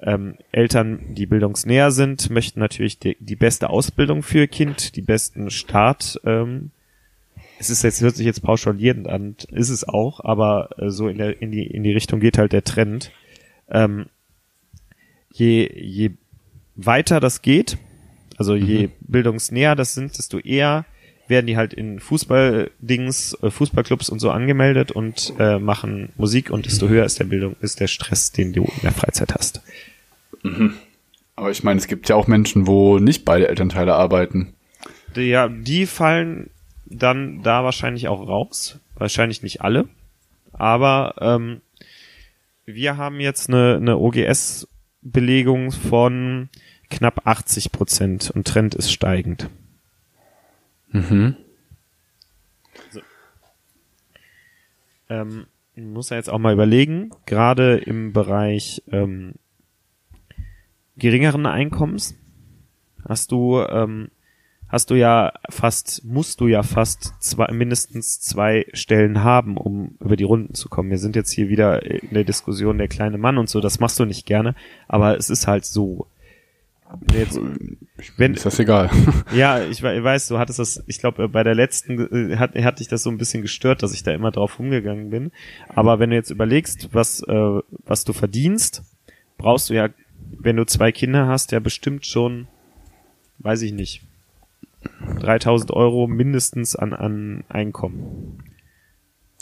[0.00, 5.02] ähm, Eltern, die bildungsnäher sind, möchten natürlich die, die beste Ausbildung für ihr Kind, die
[5.02, 6.20] besten Start.
[6.24, 6.70] Ähm,
[7.60, 11.18] es ist jetzt hört sich jetzt pauschalierend an, ist es auch, aber äh, so in
[11.18, 13.12] der in die in die Richtung geht halt der Trend.
[13.70, 14.06] ähm,
[15.32, 16.10] je, je
[16.74, 17.78] weiter das geht,
[18.36, 18.92] also je Mhm.
[19.00, 20.84] bildungsnäher das sind, desto eher
[21.28, 26.66] werden die halt in Fußballdings, äh, Fußballclubs und so angemeldet und äh, machen Musik und
[26.66, 29.60] desto höher ist der Bildung, ist der Stress, den du in der Freizeit hast.
[31.36, 34.54] Aber ich meine, es gibt ja auch Menschen, wo nicht beide Elternteile arbeiten.
[35.14, 36.50] Ja, die fallen
[36.90, 38.80] dann da wahrscheinlich auch raus.
[38.94, 39.88] Wahrscheinlich nicht alle.
[40.52, 41.62] Aber ähm,
[42.66, 46.50] wir haben jetzt eine, eine OGS-Belegung von
[46.90, 49.48] knapp 80 Prozent und Trend ist steigend.
[50.88, 51.36] Mhm.
[55.08, 59.34] Ähm, man muss ja jetzt auch mal überlegen, gerade im Bereich ähm,
[60.96, 62.16] geringeren Einkommens
[63.08, 64.10] hast du ähm,
[64.70, 70.16] hast du ja fast musst du ja fast zwei, mindestens zwei Stellen haben, um über
[70.16, 70.90] die Runden zu kommen.
[70.90, 73.60] Wir sind jetzt hier wieder in der Diskussion der kleine Mann und so.
[73.60, 74.54] Das machst du nicht gerne,
[74.88, 76.06] aber es ist halt so.
[77.14, 77.38] Jetzt,
[78.16, 78.90] wenn, Ist das egal.
[79.32, 82.80] ja, ich, we- weiß, du hattest das, ich glaube, bei der letzten äh, hat, hat
[82.80, 85.30] dich das so ein bisschen gestört, dass ich da immer drauf rumgegangen bin.
[85.68, 88.82] Aber wenn du jetzt überlegst, was, äh, was du verdienst,
[89.38, 89.88] brauchst du ja,
[90.36, 92.48] wenn du zwei Kinder hast, ja bestimmt schon,
[93.38, 94.02] weiß ich nicht,
[95.20, 98.42] 3000 Euro mindestens an, an Einkommen.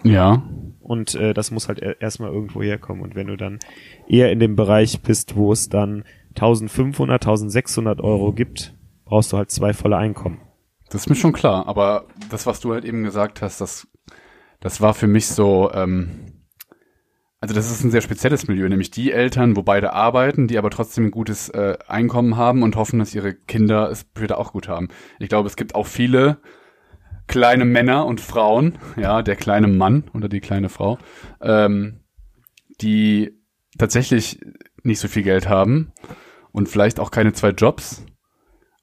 [0.05, 0.43] ja.
[0.81, 3.03] Und äh, das muss halt er- erstmal irgendwo herkommen.
[3.03, 3.59] Und wenn du dann
[4.09, 8.75] eher in dem Bereich bist, wo es dann 1500, 1600 Euro gibt,
[9.05, 10.41] brauchst du halt zwei volle Einkommen.
[10.89, 13.87] Das ist mir schon klar, aber das, was du halt eben gesagt hast, das,
[14.61, 16.09] das war für mich so, ähm,
[17.41, 20.71] also das ist ein sehr spezielles Milieu, nämlich die Eltern, wo beide arbeiten, die aber
[20.71, 24.69] trotzdem ein gutes äh, Einkommen haben und hoffen, dass ihre Kinder es später auch gut
[24.69, 24.89] haben.
[25.21, 26.39] Ich glaube, es gibt auch viele
[27.29, 30.99] kleine Männer und Frauen, ja, der kleine Mann oder die kleine Frau,
[31.41, 32.01] ähm,
[32.81, 33.39] die
[33.79, 34.41] tatsächlich
[34.83, 35.93] nicht so viel Geld haben
[36.51, 38.05] und vielleicht auch keine zwei Jobs,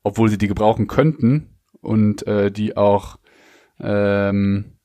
[0.03, 3.17] obwohl sie die gebrauchen könnten und äh, die auch
[3.79, 4.77] ähm,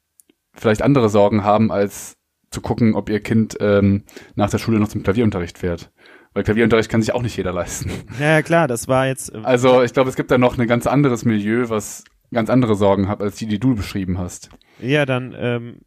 [0.54, 2.16] vielleicht andere Sorgen haben, als
[2.50, 5.90] zu gucken, ob ihr Kind ähm, nach der Schule noch zum Klavierunterricht fährt.
[6.32, 7.90] Weil Klavierunterricht kann sich auch nicht jeder leisten.
[8.20, 9.34] Ja, klar, das war jetzt.
[9.34, 12.74] äh, Also ich glaube, es gibt da noch ein ganz anderes Milieu, was ganz andere
[12.76, 14.50] Sorgen hat, als die, die du beschrieben hast.
[14.80, 15.80] Ja, dann ähm,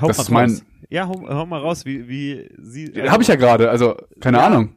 [0.00, 0.62] hau Das mal raus.
[0.90, 2.92] Ja, hau, hau mal raus, wie, wie sie.
[2.94, 4.46] Ja, Habe ich ja gerade, also keine Ja.
[4.46, 4.74] Ahnung.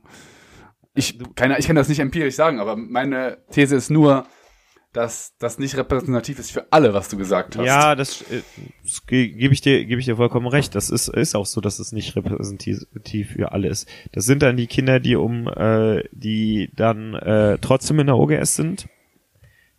[0.93, 4.25] Ich, keine, ich kann das nicht empirisch sagen, aber meine These ist nur,
[4.97, 7.65] dass das nicht repräsentativ ist für alle, was du gesagt hast.
[7.65, 8.41] Ja, das, äh,
[8.83, 10.73] das ge- gebe ich dir, gebe ich dir vollkommen recht.
[10.73, 13.87] Das ist, ist auch so, dass es nicht repräsentativ für alle ist.
[14.11, 18.55] Das sind dann die Kinder, die um, äh, die dann äh, trotzdem in der OGS
[18.55, 18.87] sind,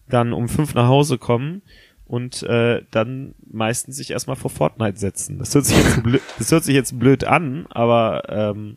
[0.08, 1.62] dann um fünf nach Hause kommen
[2.06, 5.38] und äh, dann meistens sich erstmal vor Fortnite setzen.
[5.40, 8.76] Das hört sich jetzt blöd, das hört sich jetzt blöd an, aber ähm,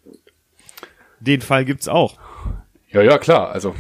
[1.20, 2.18] den Fall gibt's auch.
[2.94, 3.52] Ja, ja, klar.
[3.52, 3.76] Also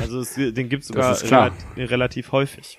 [0.00, 2.78] Also es, den gibt's sogar relat- relativ häufig.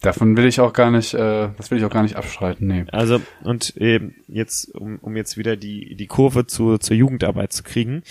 [0.00, 2.66] davon will ich auch gar nicht, äh, das will ich auch gar nicht abstreiten.
[2.66, 2.84] Nee.
[2.90, 7.62] Also und eben jetzt, um, um jetzt wieder die die Kurve zu, zur Jugendarbeit zu
[7.62, 8.02] kriegen,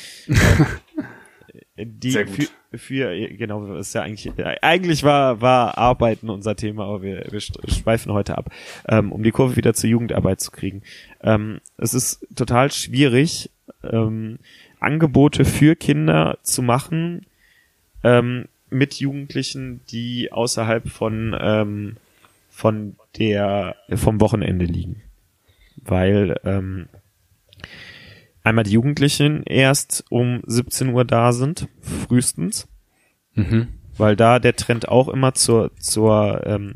[1.76, 2.50] äh, die Sehr gut.
[2.72, 4.32] für, für genau ist ja eigentlich
[4.64, 8.50] eigentlich war war Arbeiten unser Thema, aber wir, wir schweifen heute ab,
[8.88, 10.84] ähm, um die Kurve wieder zur Jugendarbeit zu kriegen.
[11.22, 13.50] Ähm, es ist total schwierig,
[13.84, 14.40] ähm,
[14.82, 17.26] Angebote für Kinder zu machen
[18.04, 21.98] ähm, mit Jugendlichen, die außerhalb von ähm,
[22.50, 25.02] von der vom Wochenende liegen,
[25.78, 26.88] weil ähm,
[28.44, 32.68] einmal die Jugendlichen erst um 17 Uhr da sind, frühestens,
[33.34, 33.68] Mhm.
[33.98, 36.74] weil da der Trend auch immer zur zur ähm,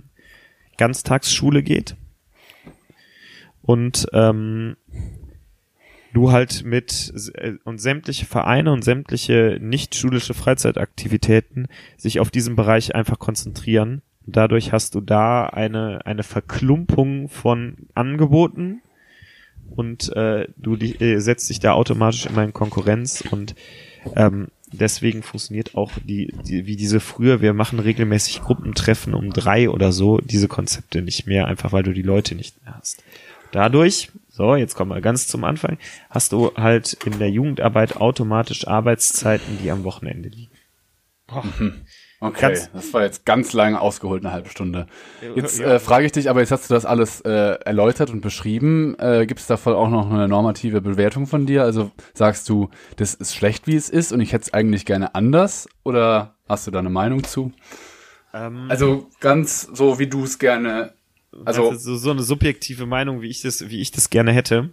[0.78, 1.96] Ganztagsschule geht.
[3.62, 4.76] Und ähm,
[6.16, 12.56] du halt mit äh, und sämtliche Vereine und sämtliche nicht schulische Freizeitaktivitäten sich auf diesen
[12.56, 14.02] Bereich einfach konzentrieren.
[14.26, 18.82] Dadurch hast du da eine eine Verklumpung von Angeboten
[19.70, 23.56] und äh, du die, äh, setzt dich da automatisch immer in Konkurrenz und
[24.16, 29.70] ähm, deswegen funktioniert auch die, die wie diese früher wir machen regelmäßig Gruppentreffen um drei
[29.70, 33.04] oder so diese Konzepte nicht mehr einfach weil du die Leute nicht mehr hast
[33.52, 35.78] dadurch so jetzt kommen wir ganz zum Anfang
[36.10, 40.52] hast du halt in der Jugendarbeit automatisch Arbeitszeiten die am Wochenende liegen
[42.20, 44.88] Okay, Ganz- das war jetzt ganz lange ausgeholt, eine halbe Stunde.
[45.36, 45.74] Jetzt Ja.
[45.76, 47.30] äh, frage ich dich, aber jetzt hast du das alles äh,
[47.66, 48.96] erläutert und beschrieben.
[49.00, 51.64] Äh, Gibt es davon auch noch eine normative Bewertung von dir?
[51.64, 55.14] Also sagst du, das ist schlecht, wie es ist und ich hätte es eigentlich gerne
[55.16, 55.68] anders?
[55.84, 57.52] Oder hast du da eine Meinung zu?
[58.34, 60.94] ähm, Also ganz so, wie du es gerne.
[61.44, 64.70] Also so, so eine subjektive Meinung, wie ich das, wie ich das gerne hätte.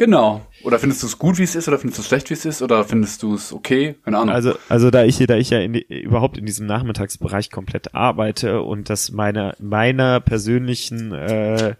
[0.00, 0.40] Genau.
[0.64, 2.46] Oder findest du es gut, wie es ist, oder findest du es schlecht, wie es
[2.46, 3.96] ist, oder findest du es okay?
[4.02, 4.34] Keine Ahnung.
[4.34, 8.88] Also, also da ich, da ich ja in, überhaupt in diesem Nachmittagsbereich komplett arbeite und
[8.88, 11.74] das meiner, meiner persönlichen, äh,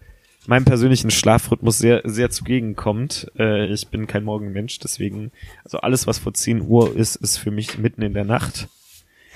[0.45, 3.31] meinem persönlichen Schlafrhythmus sehr, sehr zugegen kommt.
[3.39, 5.31] Äh, ich bin kein Morgenmensch, deswegen,
[5.63, 8.67] also alles, was vor 10 Uhr ist, ist für mich mitten in der Nacht.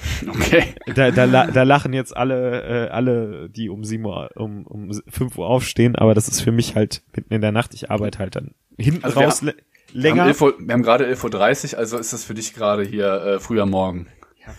[0.28, 0.74] Okay.
[0.96, 5.38] Da, da, da lachen jetzt alle, äh, alle, die um sieben Uhr, um, um fünf
[5.38, 7.74] Uhr aufstehen, aber das ist für mich halt mitten in der Nacht.
[7.74, 9.58] Ich arbeite halt dann hinten Also wir raus haben- haben,
[9.94, 10.26] länger.
[10.28, 13.40] 11 Uhr, wir haben gerade 11.30 Uhr, also ist das für dich gerade hier äh,
[13.40, 14.08] früher Morgen.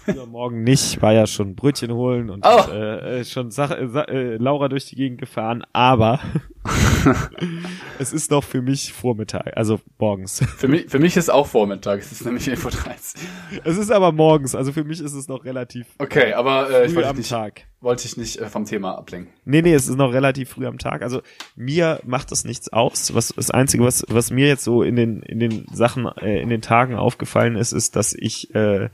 [0.05, 2.71] Früher morgen nicht, war ja schon Brötchen holen und Oh.
[2.71, 6.21] äh, äh, schon äh, Sa- äh, Laura durch die Gegend gefahren, aber
[7.99, 10.43] es ist noch für mich Vormittag, also morgens.
[10.57, 13.61] Für mich, für mich ist auch Vormittag, es ist nämlich 11.30 Uhr.
[13.65, 16.91] Es ist aber morgens, also für mich ist es noch relativ Okay, aber äh, ich
[16.91, 17.63] früh wollte am nicht, Tag.
[17.81, 19.33] wollte ich nicht äh, vom Thema ablenken.
[19.45, 21.03] Nee, nee, es ist noch relativ früh am Tag.
[21.03, 21.21] Also
[21.55, 23.15] mir macht das nichts aus.
[23.15, 26.49] Was das einzige, was was mir jetzt so in den in den Sachen äh, in
[26.49, 28.89] den Tagen aufgefallen ist, ist, dass ich äh,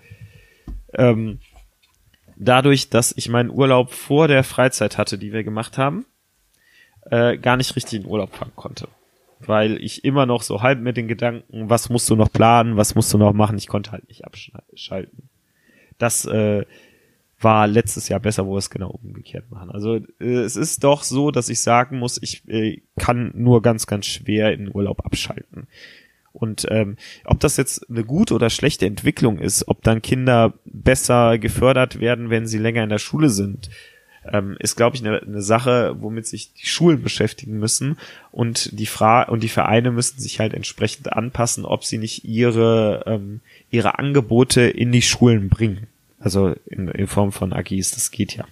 [0.94, 1.40] ähm,
[2.36, 6.06] dadurch, dass ich meinen Urlaub vor der Freizeit hatte, die wir gemacht haben,
[7.10, 8.88] äh, gar nicht richtig in Urlaub fahren konnte.
[9.40, 12.94] Weil ich immer noch so halb mit den Gedanken, was musst du noch planen, was
[12.94, 15.28] musst du noch machen, ich konnte halt nicht abschalten.
[15.98, 16.64] Das äh,
[17.40, 19.70] war letztes Jahr besser, wo wir es genau umgekehrt machen.
[19.70, 23.86] Also äh, es ist doch so, dass ich sagen muss, ich äh, kann nur ganz,
[23.86, 25.66] ganz schwer in Urlaub abschalten.
[26.42, 31.38] Und ähm, ob das jetzt eine gute oder schlechte Entwicklung ist, ob dann Kinder besser
[31.38, 33.70] gefördert werden, wenn sie länger in der Schule sind,
[34.26, 37.96] ähm, ist, glaube ich, eine, eine Sache, womit sich die Schulen beschäftigen müssen
[38.32, 43.04] und die Fra und die Vereine müssen sich halt entsprechend anpassen, ob sie nicht ihre
[43.06, 45.86] ähm, ihre Angebote in die Schulen bringen.
[46.18, 48.46] Also in, in Form von AGs, das geht ja.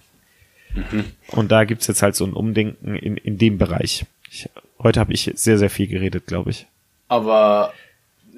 [1.27, 4.05] Und da gibt's jetzt halt so ein Umdenken in, in dem Bereich.
[4.29, 4.49] Ich,
[4.79, 6.67] heute habe ich sehr, sehr viel geredet, glaube ich.
[7.11, 7.73] Aber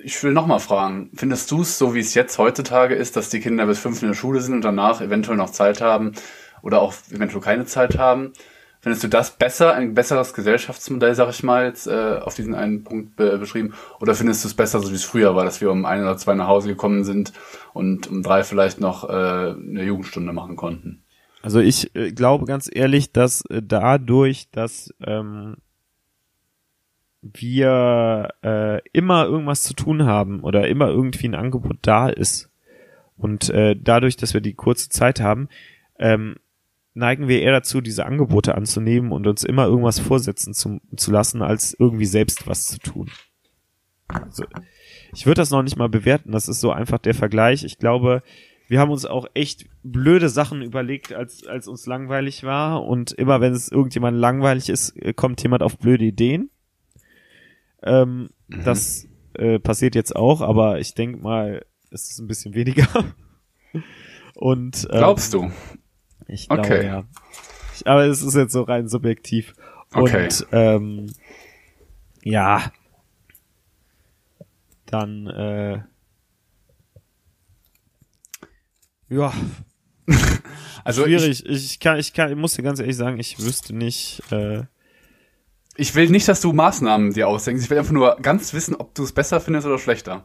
[0.04, 3.30] ich will noch mal fragen, findest du es so, wie es jetzt heutzutage ist, dass
[3.30, 6.14] die Kinder bis fünf in der Schule sind und danach eventuell noch Zeit haben
[6.64, 8.34] oder auch eventuell keine Zeit haben?
[8.80, 12.84] Findest du das besser, ein besseres Gesellschaftsmodell, sag ich mal, jetzt äh, auf diesen einen
[12.84, 13.76] Punkt be beschrieben?
[14.02, 16.18] Oder findest du es besser, so wie es früher war, dass wir um ein oder
[16.18, 17.32] zwei nach Hause gekommen sind
[17.74, 21.04] und um drei vielleicht noch äh, eine Jugendstunde machen konnten?
[21.44, 25.58] Also ich äh, glaube ganz ehrlich, dass äh, dadurch, dass ähm,
[27.24, 32.52] wir äh, immer irgendwas zu tun haben oder immer irgendwie ein Angebot da ist
[33.18, 35.48] und äh, dadurch, dass wir die kurze Zeit haben,
[35.98, 36.36] ähm,
[36.94, 41.42] neigen wir eher dazu, diese Angebote anzunehmen und uns immer irgendwas vorsetzen zu, zu lassen,
[41.42, 43.10] als irgendwie selbst was zu tun.
[44.08, 44.44] Also,
[45.14, 47.64] ich würde das noch nicht mal bewerten, das ist so einfach der Vergleich.
[47.64, 48.22] Ich glaube,
[48.68, 52.84] wir haben uns auch echt blöde Sachen überlegt, als, als uns langweilig war.
[52.84, 56.50] Und immer wenn es irgendjemand langweilig ist, kommt jemand auf blöde Ideen.
[57.84, 62.88] Ähm, Das äh, passiert jetzt auch, aber ich denke mal, es ist ein bisschen weniger.
[64.36, 65.52] Und ähm, Glaubst du?
[66.28, 66.86] ich glaube Okay.
[66.86, 67.04] ja.
[67.76, 69.54] Ich, aber es ist jetzt so rein subjektiv.
[69.94, 70.26] Okay.
[70.26, 71.14] Und ähm,
[72.24, 72.72] ja,
[74.86, 75.82] dann äh,
[79.10, 79.34] ja,
[80.84, 81.46] Also ich, schwierig.
[81.46, 84.22] Ich, kann, ich kann, ich muss dir ganz ehrlich sagen, ich wüsste nicht.
[84.32, 84.64] Äh,
[85.76, 87.64] ich will nicht, dass du Maßnahmen dir ausdenkst.
[87.64, 90.24] Ich will einfach nur ganz wissen, ob du es besser findest oder schlechter.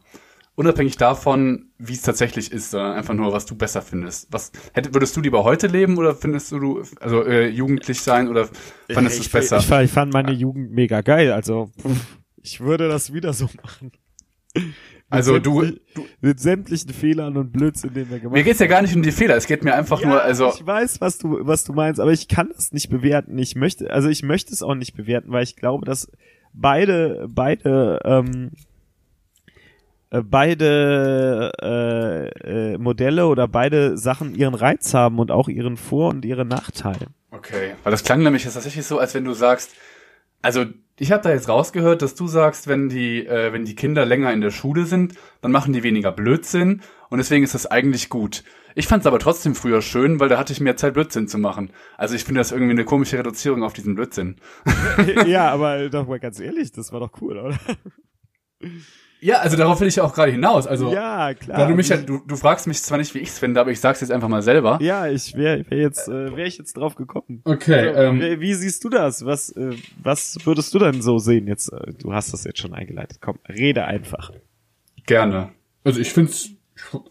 [0.57, 4.27] Unabhängig davon, wie es tatsächlich ist, sondern einfach nur, was du besser findest.
[4.33, 8.49] Was hätte, würdest du lieber heute leben oder findest du, also äh, jugendlich sein oder
[8.91, 9.59] fandest du es besser?
[9.59, 11.31] Ich, fand- ich fand meine Jugend mega geil.
[11.33, 13.93] Also pff, ich würde das wieder so machen.
[15.11, 15.81] Also du- sämtlich-
[16.21, 19.11] mit sämtlichen Fehlern und Blödsinn, den wir gemacht mir geht's ja gar nicht um die
[19.13, 19.37] Fehler.
[19.37, 22.29] Es geht mir einfach nur, also ich weiß, was du, was du meinst, aber ich
[22.29, 23.39] kann das nicht bewerten.
[23.39, 26.11] Ich möchte, also ich möchte es auch nicht bewerten, weil ich glaube, dass
[26.53, 28.51] beide, beide, ähm,
[30.11, 36.11] äh, beide äh, äh, Modelle oder beide Sachen ihren Reiz haben und auch ihren Vor-
[36.11, 37.07] und ihre Nachteile.
[37.31, 39.71] Okay, weil das klang nämlich jetzt tatsächlich so, als wenn du sagst,
[40.43, 40.67] also
[40.99, 44.33] ich habe da jetzt rausgehört, dass du sagst, wenn die, äh, wenn die Kinder länger
[44.33, 48.43] in der Schule sind, dann machen die weniger Blödsinn und deswegen ist das eigentlich gut.
[48.75, 51.39] Ich fand es aber trotzdem früher schön, weil da hatte ich mehr Zeit, Blödsinn zu
[51.39, 51.71] machen.
[51.97, 54.37] Also ich finde das irgendwie eine komische Reduzierung auf diesen Blödsinn.
[55.27, 57.59] ja, aber doch mal ganz ehrlich, das war doch cool, oder?
[59.21, 60.67] Ja, also darauf will ich ja auch gerade hinaus.
[60.69, 61.59] Also ja, klar.
[61.59, 63.71] da du mich ja, du, du fragst mich zwar nicht, wie ich es finde, aber
[63.73, 64.79] ich sag's jetzt einfach mal selber.
[64.81, 67.41] ja, ich wäre wär jetzt, äh, wäre ich jetzt drauf gekommen.
[67.45, 69.25] Okay, Also, ähm, wie, wie siehst du das?
[69.25, 71.49] Was, äh, was würdest du denn so sehen?
[71.49, 73.19] Jetzt, äh, du hast das jetzt schon eingeleitet.
[73.21, 74.31] Komm, rede einfach.
[75.07, 75.51] Gerne.
[75.83, 76.51] Also ich find's,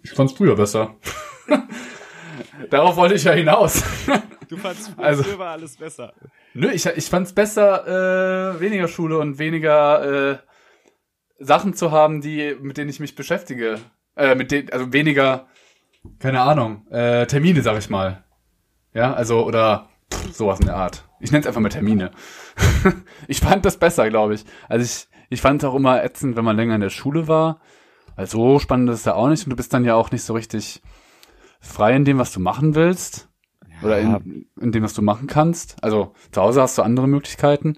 [0.03, 0.95] ich fand's früher besser.
[2.69, 3.83] Darauf wollte ich ja hinaus.
[4.49, 6.13] Du fandst früher Also- war alles besser.
[6.53, 10.37] Nö, ich, ich fand's besser, äh, weniger Schule und weniger, äh,
[11.39, 13.79] Sachen zu haben, die, mit denen ich mich beschäftige.
[14.15, 15.47] Äh, mit denen, also weniger,
[16.19, 18.23] keine Ahnung, äh, Termine, sag ich mal.
[18.93, 21.07] Ja, also, oder pff, sowas in der Art.
[21.19, 22.11] Ich nenne es einfach mal Termine.
[23.27, 24.45] ich fand das besser, glaube ich.
[24.67, 27.59] Also ich, ich fand es auch immer ätzend, wenn man länger in der Schule war.
[28.15, 30.23] Also so spannend ist es ja auch nicht und du bist dann ja auch nicht
[30.23, 30.81] so richtig
[31.59, 33.29] frei in dem, was du machen willst.
[33.83, 35.75] Oder in, in dem, was du machen kannst.
[35.83, 37.77] Also zu Hause hast du andere Möglichkeiten.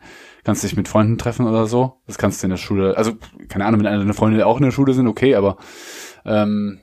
[0.49, 2.01] Kannst dich mit Freunden treffen oder so.
[2.07, 2.97] Das kannst du in der Schule.
[2.97, 3.11] Also,
[3.49, 5.57] keine Ahnung, wenn eine deine Freunde auch in der Schule sind, okay, aber
[6.25, 6.79] ähm,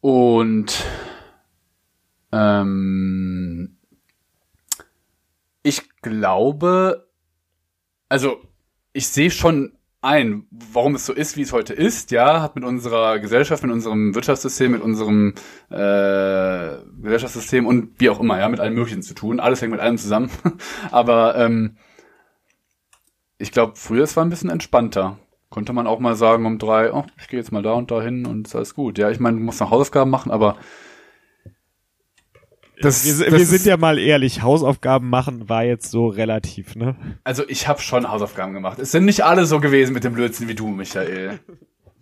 [0.00, 0.84] und
[2.30, 3.78] ähm,
[5.64, 7.08] ich glaube,
[8.08, 8.36] also
[8.92, 12.62] ich sehe schon ein, warum es so ist, wie es heute ist, ja, hat mit
[12.62, 15.34] unserer Gesellschaft, mit unserem Wirtschaftssystem, mit unserem
[15.68, 19.40] äh, Gesellschaftssystem und wie auch immer, ja, mit allem Möglichen zu tun.
[19.40, 20.30] Alles hängt mit allem zusammen.
[20.92, 21.76] Aber ähm,
[23.44, 25.18] ich glaube, früher es war ein bisschen entspannter.
[25.50, 28.00] Konnte man auch mal sagen um drei, oh, ich gehe jetzt mal da und da
[28.00, 28.98] hin und ist alles gut.
[28.98, 30.56] Ja, ich meine, du musst noch Hausaufgaben machen, aber
[32.80, 36.96] das, wir, das wir sind ja mal ehrlich, Hausaufgaben machen war jetzt so relativ, ne?
[37.22, 38.78] Also ich habe schon Hausaufgaben gemacht.
[38.78, 41.38] Es sind nicht alle so gewesen mit dem Blödsinn wie du, Michael.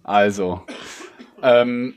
[0.04, 0.62] Also,
[1.42, 1.94] ähm,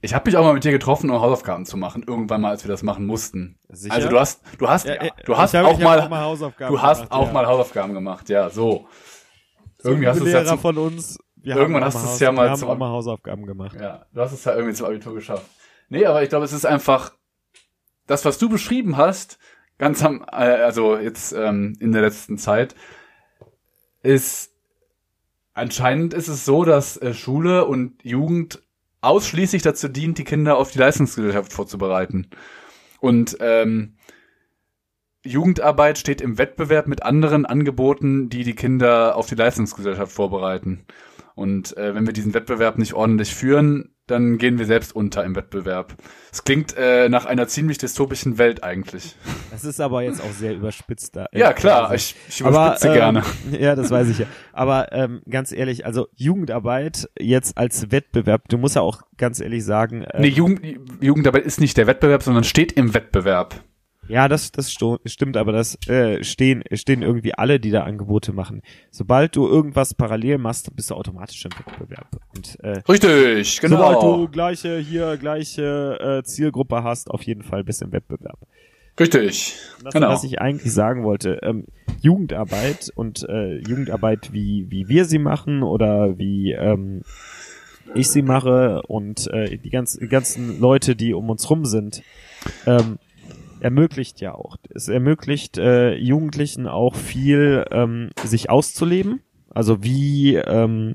[0.00, 2.04] ich habe mich auch mal mit dir getroffen, um Hausaufgaben zu machen.
[2.06, 3.58] Irgendwann mal, als wir das machen mussten.
[3.68, 3.94] Sicher?
[3.94, 6.80] Also du hast, du hast, ja, du hast hab, auch, mal, auch mal Hausaufgaben du
[6.80, 7.32] hast gemacht, auch ja.
[7.32, 8.28] mal Hausaufgaben gemacht.
[8.28, 8.86] Ja, so.
[9.78, 11.18] so irgendwie hast du es ja zum, von uns.
[11.42, 13.76] irgendwann hast du es ja mal zum, mal Hausaufgaben gemacht.
[13.80, 15.46] Ja, du hast es ja irgendwie zum Abitur geschafft.
[15.88, 17.12] Nee, aber ich glaube, es ist einfach
[18.06, 19.38] das, was du beschrieben hast,
[19.78, 22.76] ganz am, äh, also jetzt ähm, in der letzten Zeit,
[24.02, 24.52] ist
[25.54, 28.62] anscheinend ist es so, dass äh, Schule und Jugend
[29.08, 32.28] ausschließlich dazu dient, die Kinder auf die Leistungsgesellschaft vorzubereiten.
[33.00, 33.96] Und ähm,
[35.24, 40.84] Jugendarbeit steht im Wettbewerb mit anderen Angeboten, die die Kinder auf die Leistungsgesellschaft vorbereiten.
[41.34, 45.36] Und äh, wenn wir diesen Wettbewerb nicht ordentlich führen, dann gehen wir selbst unter im
[45.36, 45.94] Wettbewerb.
[46.32, 49.16] Es klingt äh, nach einer ziemlich dystopischen Welt eigentlich.
[49.50, 51.26] Das ist aber jetzt auch sehr überspitzt da.
[51.32, 53.22] Ja, klar, ich, ich überspitze aber, gerne.
[53.52, 54.26] Ähm, ja, das weiß ich ja.
[54.52, 59.64] Aber ähm, ganz ehrlich, also Jugendarbeit jetzt als Wettbewerb, du musst ja auch ganz ehrlich
[59.64, 60.04] sagen.
[60.12, 60.60] Ähm, nee, Jugend,
[61.00, 63.62] Jugendarbeit ist nicht der Wettbewerb, sondern steht im Wettbewerb.
[64.08, 68.62] Ja, das, das stimmt, aber das äh, stehen, stehen irgendwie alle, die da Angebote machen.
[68.90, 72.08] Sobald du irgendwas parallel machst, bist du automatisch im Wettbewerb.
[72.34, 73.76] Und, äh, Richtig, genau.
[73.76, 78.38] Sobald du gleiche, hier gleiche äh, Zielgruppe hast, auf jeden Fall bist du im Wettbewerb.
[78.98, 80.08] Richtig, das, genau.
[80.08, 81.66] Was ich eigentlich sagen wollte, ähm,
[82.00, 87.02] Jugendarbeit und äh, Jugendarbeit, wie, wie wir sie machen oder wie ähm,
[87.94, 92.02] ich sie mache und äh, die ganzen, die ganzen Leute, die um uns rum sind,
[92.66, 92.98] ähm,
[93.60, 94.56] ermöglicht ja auch.
[94.74, 99.20] Es ermöglicht äh, Jugendlichen auch viel, ähm, sich auszuleben.
[99.50, 100.94] Also wie ähm,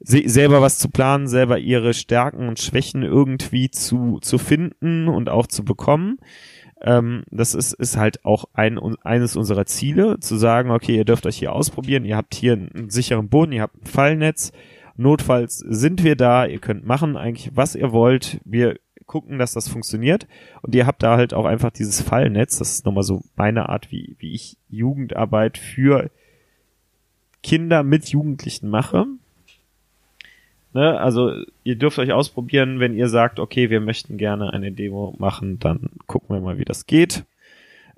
[0.00, 5.28] se selber was zu planen, selber ihre Stärken und Schwächen irgendwie zu, zu finden und
[5.28, 6.18] auch zu bekommen.
[6.82, 11.26] Ähm, das ist, ist halt auch ein, eines unserer Ziele, zu sagen, okay, ihr dürft
[11.26, 14.52] euch hier ausprobieren, ihr habt hier einen sicheren Boden, ihr habt ein Fallnetz,
[14.96, 19.68] notfalls sind wir da, ihr könnt machen eigentlich, was ihr wollt, wir gucken, dass das
[19.68, 20.26] funktioniert.
[20.62, 22.58] Und ihr habt da halt auch einfach dieses Fallnetz.
[22.58, 26.10] Das ist nochmal so meine Art, wie, wie ich Jugendarbeit für
[27.42, 29.06] Kinder mit Jugendlichen mache.
[30.72, 31.00] Ne?
[31.00, 31.32] Also
[31.64, 35.90] ihr dürft euch ausprobieren, wenn ihr sagt, okay, wir möchten gerne eine Demo machen, dann
[36.06, 37.24] gucken wir mal, wie das geht.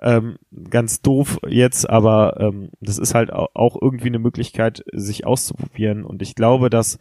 [0.00, 0.38] Ähm,
[0.70, 6.04] ganz doof jetzt, aber ähm, das ist halt auch irgendwie eine Möglichkeit, sich auszuprobieren.
[6.04, 6.98] Und ich glaube, dass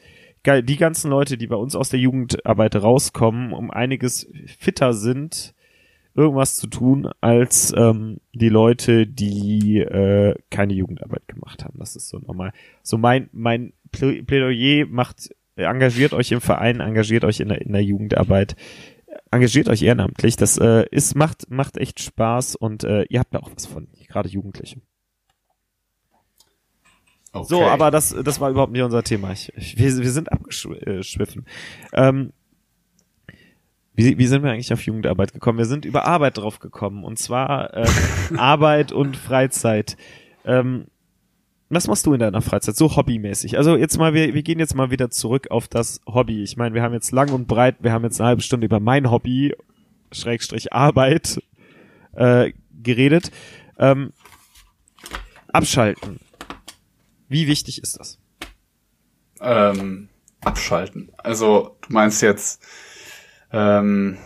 [0.47, 4.27] die ganzen Leute, die bei uns aus der Jugendarbeit rauskommen, um einiges
[4.59, 5.53] fitter sind,
[6.15, 11.77] irgendwas zu tun, als ähm, die Leute, die äh, keine Jugendarbeit gemacht haben.
[11.77, 12.51] Das ist so normal.
[12.81, 17.83] So mein, mein Plädoyer macht, engagiert euch im Verein, engagiert euch in der, in der
[17.83, 18.55] Jugendarbeit,
[19.31, 20.35] engagiert euch ehrenamtlich.
[20.37, 23.87] Das äh, ist, macht, macht echt Spaß und äh, ihr habt da auch was von,
[24.07, 24.81] gerade Jugendliche.
[27.33, 27.45] Okay.
[27.47, 29.31] So, aber das, das war überhaupt nicht unser Thema.
[29.31, 31.45] Ich, ich, wir, wir sind abgeschwiffen.
[31.93, 32.31] Ähm,
[33.93, 35.57] wie, wie sind wir eigentlich auf Jugendarbeit gekommen?
[35.57, 37.03] Wir sind über Arbeit drauf gekommen.
[37.03, 37.87] Und zwar äh,
[38.37, 39.97] Arbeit und Freizeit.
[40.45, 40.85] Ähm,
[41.69, 42.77] was machst du in deiner Freizeit?
[42.77, 43.57] So hobbymäßig.
[43.57, 46.43] Also jetzt mal, wir, wir gehen jetzt mal wieder zurück auf das Hobby.
[46.43, 48.79] Ich meine, wir haben jetzt lang und breit, wir haben jetzt eine halbe Stunde über
[48.79, 49.53] mein Hobby,
[50.11, 51.41] Schrägstrich Arbeit,
[52.13, 53.31] äh, geredet.
[53.77, 54.13] Ähm,
[55.51, 56.19] abschalten.
[57.27, 58.19] Wie wichtig ist das?
[59.39, 60.09] Ähm,
[60.41, 61.11] abschalten.
[61.17, 62.61] Also du meinst jetzt,
[63.51, 64.17] ähm,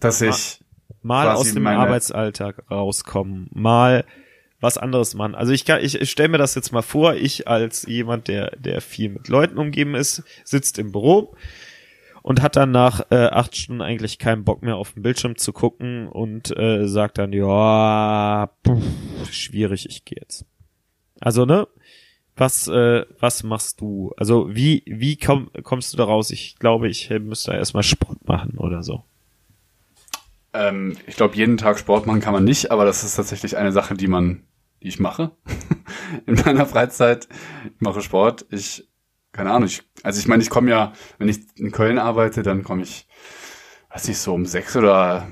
[0.00, 0.60] dass ich
[1.02, 4.04] mal aus dem Arbeitsalltag rauskommen, mal
[4.60, 5.34] was anderes machen.
[5.34, 8.56] Also ich kann, ich, ich stelle mir das jetzt mal vor, ich als jemand, der,
[8.56, 11.34] der viel mit Leuten umgeben ist, sitzt im Büro
[12.22, 15.52] und hat dann nach äh, acht Stunden eigentlich keinen Bock mehr auf den Bildschirm zu
[15.52, 20.46] gucken und äh, sagt dann, ja, pff, schwierig, ich gehe jetzt.
[21.20, 21.66] Also, ne?
[22.34, 24.12] Was, äh, was machst du?
[24.16, 26.30] Also, wie, wie komm, kommst du da raus?
[26.30, 29.04] Ich glaube, ich müsste erstmal Sport machen oder so.
[30.54, 33.72] Ähm, ich glaube, jeden Tag Sport machen kann man nicht, aber das ist tatsächlich eine
[33.72, 34.44] Sache, die man,
[34.82, 35.32] die ich mache
[36.26, 37.28] in meiner Freizeit.
[37.64, 38.46] Ich mache Sport.
[38.50, 38.88] Ich,
[39.32, 42.64] keine Ahnung, ich, also ich meine, ich komme ja, wenn ich in Köln arbeite, dann
[42.64, 43.06] komme ich,
[43.90, 45.28] weiß nicht, so um sechs oder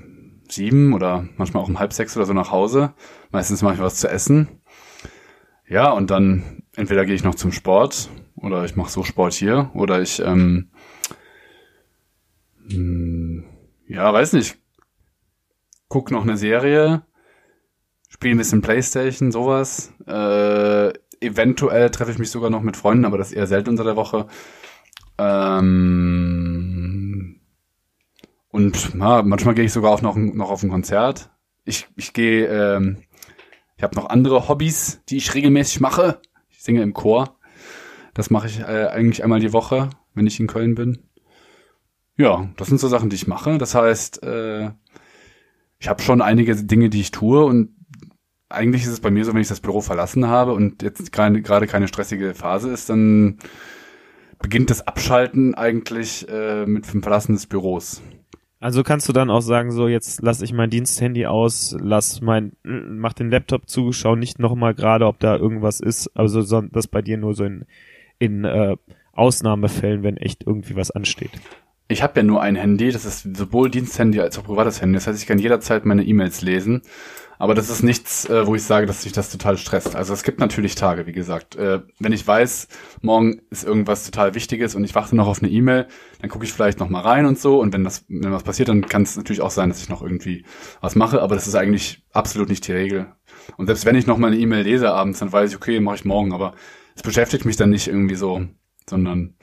[0.48, 2.94] sieben oder manchmal auch um halb sechs oder so nach Hause.
[3.30, 4.60] Meistens mache ich was zu essen.
[5.68, 9.70] Ja, und dann entweder gehe ich noch zum Sport oder ich mache so Sport hier
[9.74, 10.70] oder ich, ähm,
[12.68, 13.44] hm,
[13.86, 14.58] ja, weiß nicht,
[15.88, 17.02] guck noch eine Serie,
[18.08, 19.92] spiele ein bisschen Playstation, sowas.
[20.06, 23.96] Äh, eventuell treffe ich mich sogar noch mit Freunden, aber das eher selten unter der
[23.96, 24.26] Woche.
[25.18, 26.40] Ähm,
[28.48, 31.30] und ja, manchmal gehe ich sogar auch noch, noch auf ein Konzert.
[31.64, 33.02] Ich, ich gehe, ähm,
[33.76, 36.20] ich habe noch andere Hobbys, die ich regelmäßig mache.
[36.60, 37.38] Ich singe im Chor.
[38.12, 40.98] Das mache ich äh, eigentlich einmal die Woche, wenn ich in Köln bin.
[42.18, 43.56] Ja, das sind so Sachen, die ich mache.
[43.56, 44.70] Das heißt, äh,
[45.78, 47.74] ich habe schon einige Dinge, die ich tue und
[48.50, 51.66] eigentlich ist es bei mir so, wenn ich das Büro verlassen habe und jetzt gerade
[51.66, 53.38] keine stressige Phase ist, dann
[54.38, 58.02] beginnt das Abschalten eigentlich äh, mit dem Verlassen des Büros.
[58.60, 62.52] Also kannst du dann auch sagen, so jetzt lass ich mein Diensthandy aus, lass mein,
[62.62, 67.00] mach den Laptop zu, schau nicht nochmal gerade, ob da irgendwas ist, also das bei
[67.00, 67.64] dir nur so in,
[68.18, 68.76] in äh,
[69.12, 71.30] Ausnahmefällen, wenn echt irgendwie was ansteht.
[71.88, 74.94] Ich habe ja nur ein Handy, das ist sowohl Diensthandy als auch privates Handy.
[74.94, 76.82] Das heißt, ich kann jederzeit meine E-Mails lesen.
[77.40, 79.96] Aber das ist nichts, äh, wo ich sage, dass sich das total stresst.
[79.96, 81.56] Also es gibt natürlich Tage, wie gesagt.
[81.56, 82.68] Äh, wenn ich weiß,
[83.00, 85.86] morgen ist irgendwas total Wichtiges und ich warte noch auf eine E-Mail,
[86.20, 87.58] dann gucke ich vielleicht noch mal rein und so.
[87.58, 90.02] Und wenn das, wenn was passiert, dann kann es natürlich auch sein, dass ich noch
[90.02, 90.44] irgendwie
[90.82, 91.22] was mache.
[91.22, 93.06] Aber das ist eigentlich absolut nicht die Regel.
[93.56, 95.96] Und selbst wenn ich noch mal eine E-Mail lese abends, dann weiß ich, okay, mache
[95.96, 96.34] ich morgen.
[96.34, 96.52] Aber
[96.94, 98.44] es beschäftigt mich dann nicht irgendwie so,
[98.86, 99.34] sondern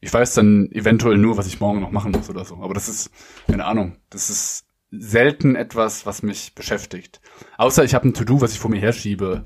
[0.00, 2.56] ich weiß dann eventuell nur, was ich morgen noch machen muss oder so.
[2.56, 3.12] Aber das ist,
[3.46, 7.20] keine Ahnung, das ist selten etwas, was mich beschäftigt.
[7.56, 9.44] Außer ich habe ein To-Do, was ich vor mir herschiebe.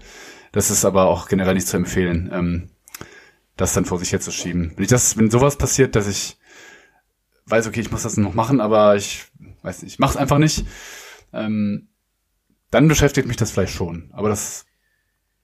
[0.53, 2.70] Das ist aber auch generell nicht zu empfehlen, ähm,
[3.57, 4.72] das dann vor sich herzuschieben.
[4.76, 6.38] Wenn ich das, wenn sowas passiert, dass ich
[7.47, 9.26] weiß, okay, ich muss das noch machen, aber ich
[9.62, 10.64] weiß nicht, ich mach's einfach nicht,
[11.32, 11.88] ähm,
[12.70, 14.11] dann beschäftigt mich das vielleicht schon.
[14.12, 14.66] Aber das,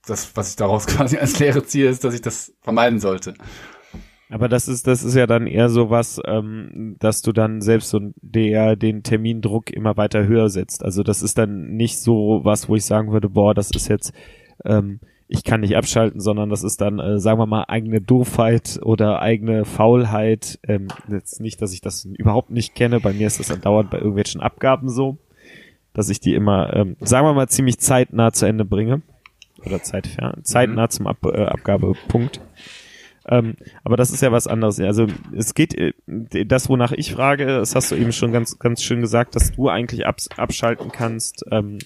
[0.07, 3.35] das, was ich daraus quasi als Lehre ziehe, ist, dass ich das vermeiden sollte.
[4.31, 7.89] Aber das ist, das ist ja dann eher so was, ähm, dass du dann selbst
[7.89, 10.85] so der den Termindruck immer weiter höher setzt.
[10.85, 14.13] Also das ist dann nicht so was, wo ich sagen würde, boah, das ist jetzt,
[14.65, 18.79] ähm, ich kann nicht abschalten, sondern das ist dann, äh, sagen wir mal, eigene Doofheit
[18.83, 20.59] oder eigene Faulheit.
[20.63, 23.01] Ähm, jetzt nicht, dass ich das überhaupt nicht kenne.
[23.01, 25.17] Bei mir ist das dann dauernd bei irgendwelchen Abgaben so,
[25.95, 29.03] dass ich die immer, ähm, sagen wir mal, ziemlich zeitnah zu Ende bringe.
[29.65, 30.91] Oder zeitfern, zeitnah mhm.
[30.91, 32.41] zum Ab, äh, Abgabepunkt.
[33.29, 34.81] Ähm, aber das ist ja was anderes.
[34.81, 35.07] Also
[35.37, 39.01] es geht, äh, das wonach ich frage, das hast du eben schon ganz, ganz schön
[39.01, 41.79] gesagt, dass du eigentlich abs abschalten kannst, ähm,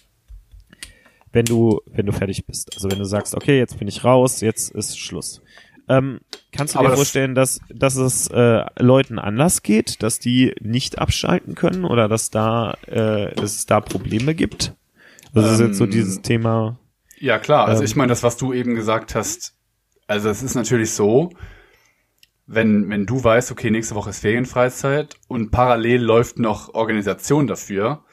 [1.33, 2.75] wenn du, wenn du fertig bist.
[2.75, 5.43] Also wenn du sagst, okay, jetzt bin ich raus, jetzt ist Schluss.
[5.89, 6.21] Ähm,
[6.53, 11.57] kannst du dir vorstellen, dass, dass es äh, Leuten anders geht, dass die nicht abschalten
[11.57, 14.75] können oder dass da, äh, es da Probleme gibt?
[15.35, 16.79] Das ähm, ist jetzt so ähm, dieses Thema.
[17.19, 19.57] Ja klar, also ähm, ich meine, das, was du eben gesagt hast,
[20.13, 21.31] also es ist natürlich so,
[22.47, 28.05] wenn, wenn du weißt, okay, nächste Woche ist Ferienfreizeit und parallel läuft noch Organisation dafür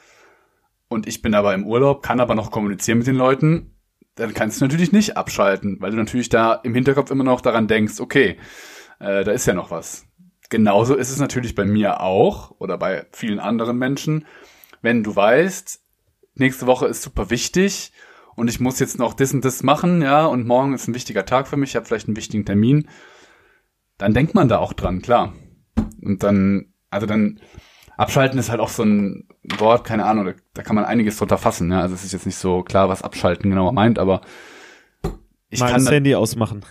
[0.88, 3.76] und ich bin aber im Urlaub, kann aber noch kommunizieren mit den Leuten,
[4.14, 7.68] dann kannst du natürlich nicht abschalten, weil du natürlich da im Hinterkopf immer noch daran
[7.68, 8.38] denkst, okay,
[8.98, 10.06] äh, da ist ja noch was.
[10.48, 14.26] Genauso ist es natürlich bei mir auch oder bei vielen anderen Menschen,
[14.80, 15.82] wenn du weißt,
[16.36, 17.92] nächste Woche ist super wichtig
[18.40, 21.26] und ich muss jetzt noch das und das machen, ja, und morgen ist ein wichtiger
[21.26, 22.88] Tag für mich, ich habe vielleicht einen wichtigen Termin,
[23.98, 25.34] dann denkt man da auch dran, klar.
[26.02, 27.38] Und dann, also dann,
[27.98, 29.28] abschalten ist halt auch so ein
[29.58, 31.82] Wort, keine Ahnung, da, da kann man einiges drunter fassen, ja.
[31.82, 34.22] Also es ist jetzt nicht so klar, was abschalten genau meint, aber
[35.50, 36.64] ich Mal kann das Handy ausmachen.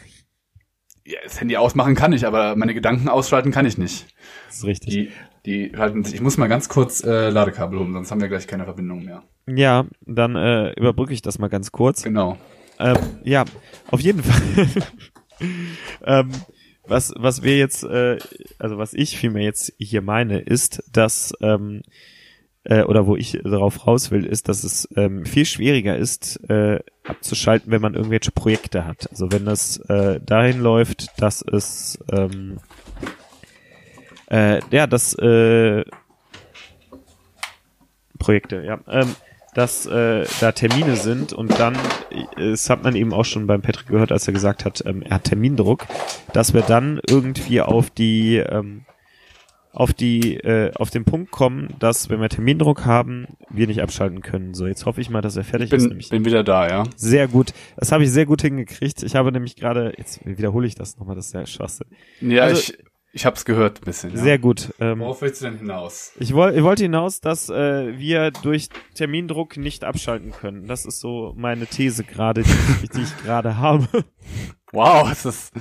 [1.05, 4.07] Ja, das Handy ausmachen kann ich, aber meine Gedanken ausschalten kann ich nicht.
[4.47, 4.89] Das ist richtig.
[4.89, 5.11] Die,
[5.45, 6.15] die halten sich.
[6.15, 9.23] Ich muss mal ganz kurz äh, Ladekabel holen, sonst haben wir gleich keine Verbindung mehr.
[9.47, 12.03] Ja, dann äh, überbrücke ich das mal ganz kurz.
[12.03, 12.37] Genau.
[12.79, 13.45] Ähm, ja,
[13.91, 14.67] auf jeden Fall.
[16.05, 16.31] ähm,
[16.85, 18.17] was, was wir jetzt, äh,
[18.57, 21.81] also was ich vielmehr jetzt hier meine, ist, dass ähm,
[22.63, 26.79] äh, oder wo ich darauf raus will, ist, dass es ähm, viel schwieriger ist, äh,
[27.03, 29.09] abzuschalten, wenn man irgendwelche Projekte hat.
[29.11, 32.57] Also wenn das äh, dahin läuft, dass es ähm,
[34.29, 35.83] äh, ja, dass äh,
[38.17, 39.15] Projekte, ja, ähm,
[39.55, 41.75] dass äh, da Termine sind und dann,
[42.35, 45.15] das hat man eben auch schon beim Patrick gehört, als er gesagt hat, ähm, er
[45.15, 45.87] hat Termindruck,
[46.33, 48.85] dass wir dann irgendwie auf die ähm,
[49.71, 54.21] auf die äh, auf den Punkt kommen, dass wenn wir Termindruck haben, wir nicht abschalten
[54.21, 54.53] können.
[54.53, 55.87] So, jetzt hoffe ich mal, dass er fertig bin, ist.
[55.87, 56.83] Nämlich bin wieder da, ja.
[56.95, 57.53] sehr gut.
[57.77, 59.03] Das habe ich sehr gut hingekriegt.
[59.03, 61.87] Ich habe nämlich gerade, jetzt wiederhole ich das nochmal, das ist ja schwachsinn.
[62.19, 62.77] Ja, Also- ich,
[63.11, 64.11] ich hab's gehört ein bisschen.
[64.11, 64.17] Ja.
[64.17, 64.73] Sehr gut.
[64.79, 66.13] Ähm, Worauf willst du denn hinaus?
[66.19, 70.67] ich, woll, ich wollte hinaus, dass äh, wir durch Termindruck nicht abschalten können.
[70.67, 72.49] Das ist so meine These gerade, die,
[72.83, 73.87] ich- die ich gerade habe.
[74.71, 75.51] Wow, das ist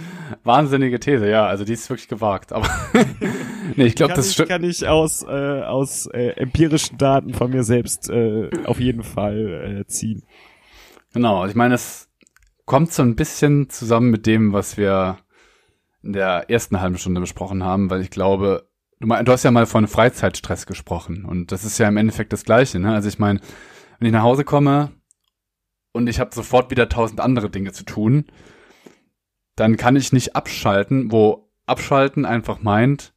[0.45, 1.47] wahnsinnige These, ja.
[1.47, 2.53] Also die ist wirklich gewagt.
[2.53, 2.69] Aber
[3.77, 4.51] nee, ich glaube, das ich, stimmt.
[4.51, 9.81] kann ich aus, äh, aus äh, empirischen Daten von mir selbst äh, auf jeden Fall
[9.81, 10.25] äh, ziehen.
[11.15, 12.11] Genau, ich meine, es
[12.67, 15.17] kommt so ein bisschen zusammen mit dem, was wir
[16.03, 18.69] in der ersten halben Stunde besprochen haben, weil ich glaube,
[19.01, 22.45] du, du hast ja mal von Freizeitstress gesprochen und das ist ja im Endeffekt das
[22.45, 22.79] Gleiche.
[22.79, 22.93] Ne?
[22.93, 23.41] Also ich meine,
[23.99, 24.93] wenn ich nach Hause komme
[25.93, 28.27] und ich habe sofort wieder tausend andere Dinge zu tun,
[29.57, 33.13] dann kann ich nicht abschalten, wo abschalten einfach meint,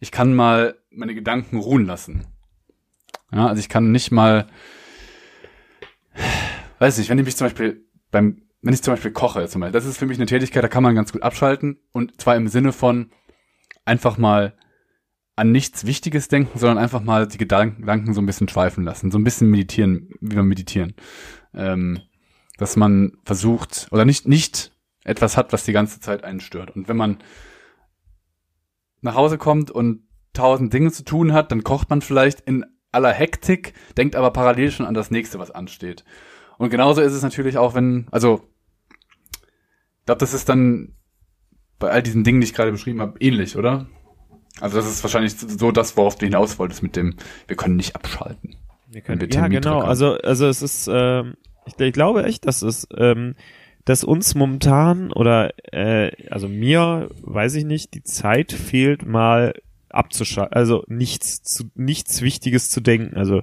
[0.00, 2.26] ich kann mal meine Gedanken ruhen lassen.
[3.32, 4.46] Ja, also ich kann nicht mal,
[6.78, 9.72] weiß nicht, wenn ich mich zum Beispiel beim, wenn ich zum Beispiel koche, zum Beispiel,
[9.72, 12.48] das ist für mich eine Tätigkeit, da kann man ganz gut abschalten und zwar im
[12.48, 13.10] Sinne von
[13.84, 14.54] einfach mal
[15.36, 19.18] an nichts Wichtiges denken, sondern einfach mal die Gedanken so ein bisschen schweifen lassen, so
[19.18, 20.94] ein bisschen meditieren, wie wir meditieren.
[21.52, 22.00] Ähm,
[22.56, 26.70] dass man versucht, oder nicht, nicht etwas hat, was die ganze Zeit einen stört.
[26.76, 27.18] Und wenn man
[29.00, 33.12] nach Hause kommt und tausend Dinge zu tun hat, dann kocht man vielleicht in aller
[33.12, 36.04] Hektik, denkt aber parallel schon an das nächste, was ansteht.
[36.58, 38.48] Und genauso ist es natürlich auch, wenn, also,
[40.04, 40.92] ich glaube, das ist dann
[41.78, 43.86] bei all diesen Dingen, die ich gerade beschrieben habe, ähnlich, oder?
[44.60, 47.14] Also das ist wahrscheinlich so das, worauf du hinaus wolltest mit dem,
[47.46, 48.56] wir können nicht abschalten.
[48.86, 49.80] Wir können, wir ja, genau.
[49.80, 49.88] haben.
[49.88, 53.34] Also, also es ist, ähm, ich, ich glaube echt, dass es, ähm,
[53.86, 59.54] dass uns momentan oder äh, also mir, weiß ich nicht, die Zeit fehlt, mal
[59.88, 63.16] abzuschalten, also nichts zu nichts Wichtiges zu denken.
[63.16, 63.40] Also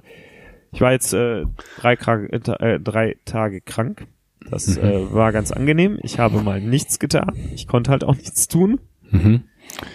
[0.70, 1.44] ich war jetzt äh,
[1.76, 4.06] drei, krank, äh, drei Tage krank.
[4.50, 4.84] Das Mhm.
[4.84, 5.98] äh, war ganz angenehm.
[6.02, 7.34] Ich habe mal nichts getan.
[7.54, 8.80] Ich konnte halt auch nichts tun.
[9.10, 9.42] Mhm.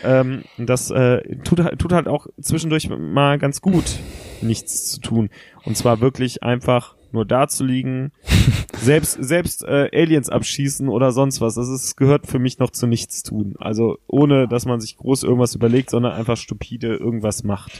[0.03, 3.99] Ähm, das äh, tut, halt- tut halt auch zwischendurch mal ganz gut,
[4.41, 5.29] nichts zu tun.
[5.65, 8.11] Und zwar wirklich einfach nur da zu liegen,
[8.79, 11.55] selbst, selbst äh, Aliens abschießen oder sonst was.
[11.55, 13.55] Das ist, gehört für mich noch zu nichts tun.
[13.59, 17.71] Also ohne, dass man sich groß irgendwas überlegt, sondern einfach stupide irgendwas macht.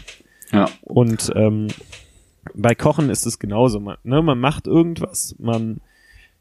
[0.51, 0.68] Ja.
[0.82, 1.68] Und ähm,
[2.53, 3.80] bei Kochen ist es genauso.
[3.80, 5.82] Man, ne, man macht irgendwas, man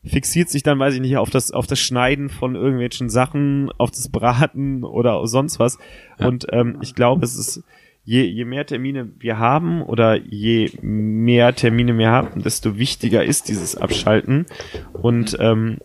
[0.07, 3.91] fixiert sich dann, weiß ich nicht, auf das, auf das Schneiden von irgendwelchen Sachen, auf
[3.91, 5.79] das Braten oder sonst was.
[6.19, 6.29] Ja.
[6.29, 7.63] Und ähm, ich glaube, es ist,
[8.05, 13.49] je, je mehr Termine wir haben oder je mehr Termine wir haben, desto wichtiger ist
[13.49, 14.47] dieses Abschalten.
[14.93, 15.79] Und ähm,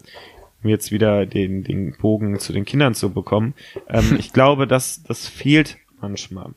[0.63, 3.53] um jetzt wieder den, den Bogen zu den Kindern zu bekommen,
[3.89, 6.51] ähm, ich glaube, dass das fehlt manchmal.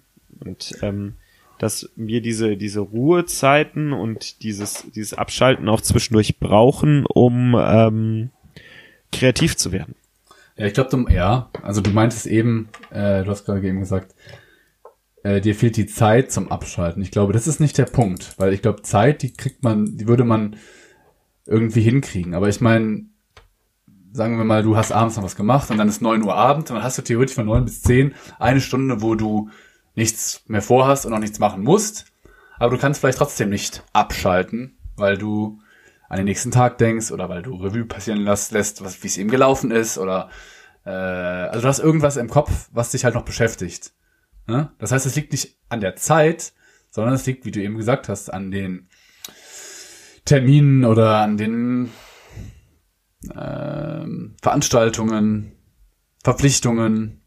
[0.44, 1.14] Und ähm,
[1.58, 8.30] dass wir diese, diese Ruhezeiten und dieses, dieses Abschalten auch zwischendurch brauchen, um ähm,
[9.12, 9.94] kreativ zu werden.
[10.56, 14.14] Ja, ich glaube, ja, also du meintest eben, äh, du hast gerade eben gesagt,
[15.24, 17.02] äh, dir fehlt die Zeit zum Abschalten.
[17.02, 20.06] Ich glaube, das ist nicht der Punkt, weil ich glaube, Zeit, die kriegt man, die
[20.06, 20.56] würde man
[21.46, 22.34] irgendwie hinkriegen.
[22.34, 23.06] Aber ich meine,
[24.12, 26.70] sagen wir mal, du hast abends noch was gemacht und dann ist neun Uhr Abend
[26.70, 29.50] und dann hast du theoretisch von neun bis zehn eine Stunde, wo du
[29.94, 32.06] nichts mehr vorhast und auch nichts machen musst.
[32.58, 35.60] Aber du kannst vielleicht trotzdem nicht abschalten, weil du
[36.08, 39.30] an den nächsten Tag denkst oder weil du Revue passieren lässt, lässt wie es eben
[39.30, 40.30] gelaufen ist oder
[40.84, 43.92] äh, also du hast irgendwas im Kopf, was dich halt noch beschäftigt.
[44.46, 44.70] Ne?
[44.78, 46.52] Das heißt, es liegt nicht an der Zeit,
[46.90, 48.88] sondern es liegt, wie du eben gesagt hast, an den
[50.24, 51.90] Terminen oder an den
[53.34, 55.52] ähm, Veranstaltungen,
[56.22, 57.22] Verpflichtungen,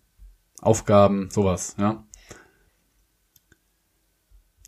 [0.62, 2.07] Aufgaben, sowas, ja.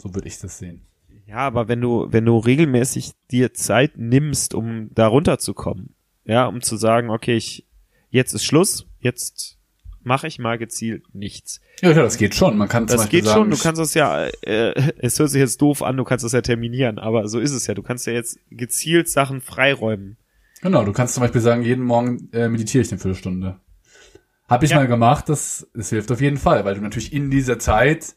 [0.02, 0.82] So würde ich das sehen.
[1.28, 5.94] Ja, aber wenn du, wenn du regelmäßig dir Zeit nimmst, um da runterzukommen,
[6.26, 7.68] ja, um zu sagen, okay, ich,
[8.10, 9.58] jetzt ist Schluss, jetzt
[10.02, 11.60] mache ich mal gezielt nichts.
[11.82, 12.58] Ja, klar, das geht schon.
[12.58, 15.30] Man kann zum Das Beispiel geht sagen, schon, du kannst das ja, äh, es hört
[15.30, 17.76] sich jetzt doof an, du kannst das ja terminieren, aber so ist es ja.
[17.76, 20.18] Du kannst ja jetzt gezielt Sachen freiräumen.
[20.62, 23.60] Genau, du kannst zum Beispiel sagen, jeden Morgen äh, meditiere ich eine Viertelstunde.
[24.48, 24.78] Hab ich Ja.
[24.78, 28.16] mal gemacht, das, das hilft auf jeden Fall, weil du natürlich in dieser Zeit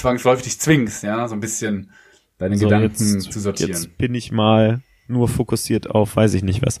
[0.00, 1.90] zwangsläufig dich zwingst, ja, so ein bisschen
[2.38, 3.70] deine So, Gedanken jetzt, zu sortieren.
[3.70, 6.80] Jetzt bin ich mal nur fokussiert auf, weiß ich nicht was.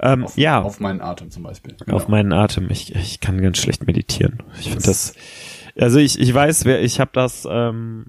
[0.00, 1.76] Ähm, auf, ja, auf meinen Atem zum Beispiel.
[1.88, 2.70] auf meinen Atem.
[2.70, 4.42] Ich, ich kann ganz schlecht meditieren.
[4.58, 5.14] Ich finde das,
[5.78, 8.06] also ich, ich weiß, wer, ich habe das ähm,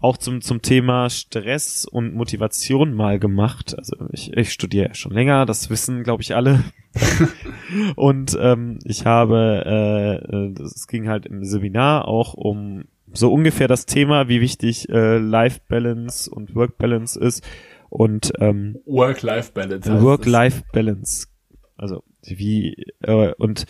[0.00, 3.74] auch zum, zum Thema Stress und Motivation mal gemacht.
[3.76, 6.64] Also ich, ich studiere ja schon länger, das wissen, glaube ich, alle.
[7.96, 10.22] und ähm, ich habe,
[10.58, 15.18] äh, es ging halt im Seminar auch um so ungefähr das Thema, wie wichtig äh,
[15.18, 17.44] Life Balance und Work Balance ist.
[17.88, 19.92] Und ähm, Work-Life-Balance.
[19.92, 21.28] heißt Work-Life-Balance.
[21.76, 23.66] Also wie äh, und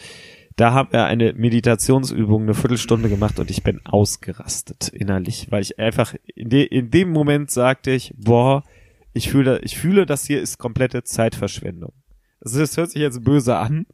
[0.56, 5.78] da haben wir eine Meditationsübung eine Viertelstunde gemacht und ich bin ausgerastet innerlich, weil ich
[5.78, 8.64] einfach in, de, in dem Moment sagte ich, boah,
[9.12, 11.92] ich fühle, ich fühle, das hier ist komplette Zeitverschwendung.
[12.40, 13.86] Das, ist, das hört sich jetzt böse an,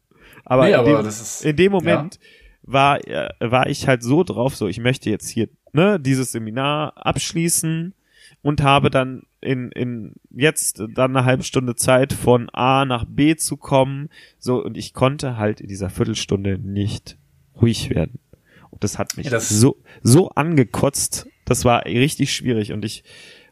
[0.44, 2.20] aber, Nee, in, aber dem, das ist- in dem Moment
[2.62, 6.92] war, äh, war ich halt so drauf, so ich möchte jetzt hier ne, dieses Seminar
[6.96, 7.94] abschließen
[8.42, 13.36] und habe dann in, in jetzt dann eine halbe Stunde Zeit von A nach B
[13.36, 14.08] zu kommen.
[14.38, 17.16] So, und ich konnte halt in dieser Viertelstunde nicht
[17.60, 18.18] ruhig werden.
[18.70, 21.26] Und das hat mich Ja, das- so, so angekotzt.
[21.44, 22.72] Das war richtig schwierig.
[22.72, 23.02] Und ich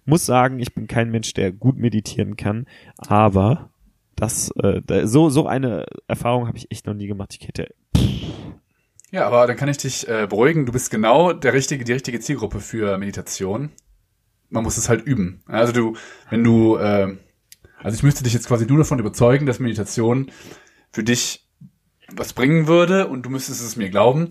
[0.05, 3.71] muss sagen, ich bin kein Mensch, der gut meditieren kann, aber
[4.17, 7.37] das, äh, so, so eine Erfahrung habe ich echt noch nie gemacht.
[7.39, 7.75] Ich hätte,
[9.11, 10.67] Ja, aber dann kann ich dich äh, beruhigen.
[10.67, 13.71] Du bist genau der richtige, die richtige Zielgruppe für Meditation.
[14.51, 15.43] Man muss es halt üben.
[15.47, 15.97] Also du,
[16.29, 17.17] wenn du, äh,
[17.79, 20.31] also ich müsste dich jetzt quasi nur davon überzeugen, dass Meditation
[20.93, 21.49] für dich
[22.13, 24.29] was bringen würde und du müsstest es mir glauben.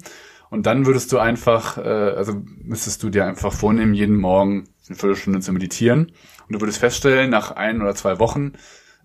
[0.50, 4.96] Und dann würdest du einfach, äh, also müsstest du dir einfach vornehmen, jeden Morgen eine
[4.96, 6.12] Viertelstunde zu meditieren.
[6.48, 8.54] Und du würdest feststellen, nach ein oder zwei Wochen,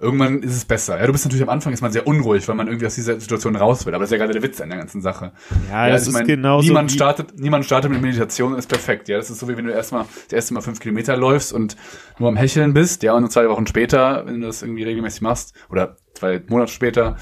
[0.05, 1.01] irgendwann ist es besser.
[1.01, 3.19] Ja, du bist natürlich am Anfang ist man sehr unruhig, weil man irgendwie aus dieser
[3.19, 3.95] Situation raus will.
[3.95, 5.33] Aber das ist ja gerade der Witz an der ganzen Sache.
[5.71, 6.69] ja, das ich ist mein, genauso.
[6.69, 9.09] Niemand wie- startet, niemand startet mit Meditation und ist perfekt.
[9.09, 11.77] Ja, das ist so wie wenn du erstmal das erste Mal fünf Kilometer läufst und
[12.19, 13.03] nur am Hecheln bist.
[13.03, 17.17] Ja, und zwei Wochen später, wenn du das irgendwie regelmäßig machst oder zwei Monate später,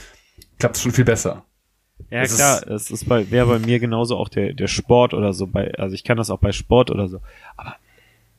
[0.58, 1.44] klappt es schon viel besser.
[2.10, 5.32] Ja Das klar, es ist bei wäre bei mir genauso auch der der Sport oder
[5.32, 7.20] so bei also ich kann das auch bei Sport oder so.
[7.56, 7.76] Aber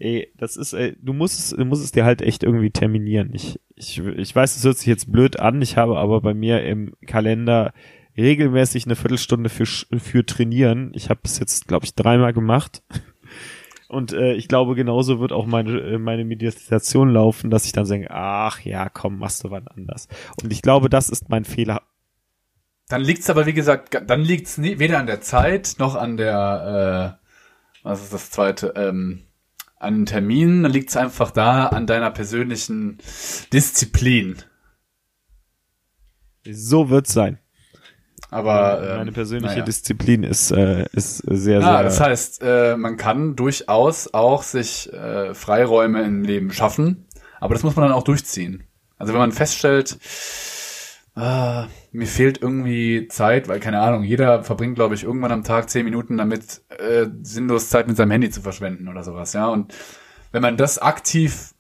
[0.04, 3.32] ey, das ist ey, du musst es du musst es dir halt echt irgendwie terminieren.
[3.34, 6.64] Ich ich ich weiß, es hört sich jetzt blöd an, ich habe aber bei mir
[6.64, 7.74] im Kalender
[8.18, 10.92] regelmäßig eine Viertelstunde für für trainieren.
[10.94, 12.84] Ich habe es jetzt glaube ich dreimal gemacht.
[13.90, 17.86] Und äh, ich glaube, genauso wird auch meine, äh, meine Meditation laufen, dass ich dann
[17.86, 20.08] sage, ach ja, komm, machst du wann anders.
[20.42, 21.84] Und ich glaube, das ist mein Fehler
[22.90, 27.20] Dann liegt's aber, wie gesagt, dann liegt's nie, weder an der Zeit noch an der,
[27.22, 29.26] äh, was ist das zweite, ähm,
[29.84, 32.98] an den Terminen, dann liegt's einfach da an deiner persönlichen
[33.52, 34.38] Disziplin.
[36.50, 37.40] So wird's sein.
[38.30, 39.66] Aber ähm, Meine persönliche naja.
[39.66, 41.60] Disziplin ist, äh, ist sehr, sehr.
[41.60, 47.06] Ja, das heißt, äh, man kann durchaus auch sich äh, Freiräume im Leben schaffen,
[47.40, 48.64] aber das muss man dann auch durchziehen.
[48.98, 50.00] Also wenn man feststellt,
[51.16, 55.70] ah, mir fehlt irgendwie Zeit, weil keine Ahnung, jeder verbringt, glaube ich, irgendwann am Tag
[55.70, 59.48] zehn Minuten damit, äh, sinnlos Zeit mit seinem Handy zu verschwenden oder sowas, ja.
[59.48, 59.74] Und
[60.32, 61.54] wenn man das aktiv,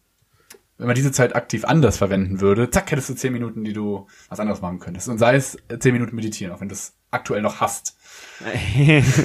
[0.78, 4.08] wenn man diese Zeit aktiv anders verwenden würde, zack, hättest du zehn Minuten, die du
[4.30, 5.08] was anderes machen könntest.
[5.10, 7.97] Und sei es äh, zehn Minuten meditieren, auch wenn du das aktuell noch hast.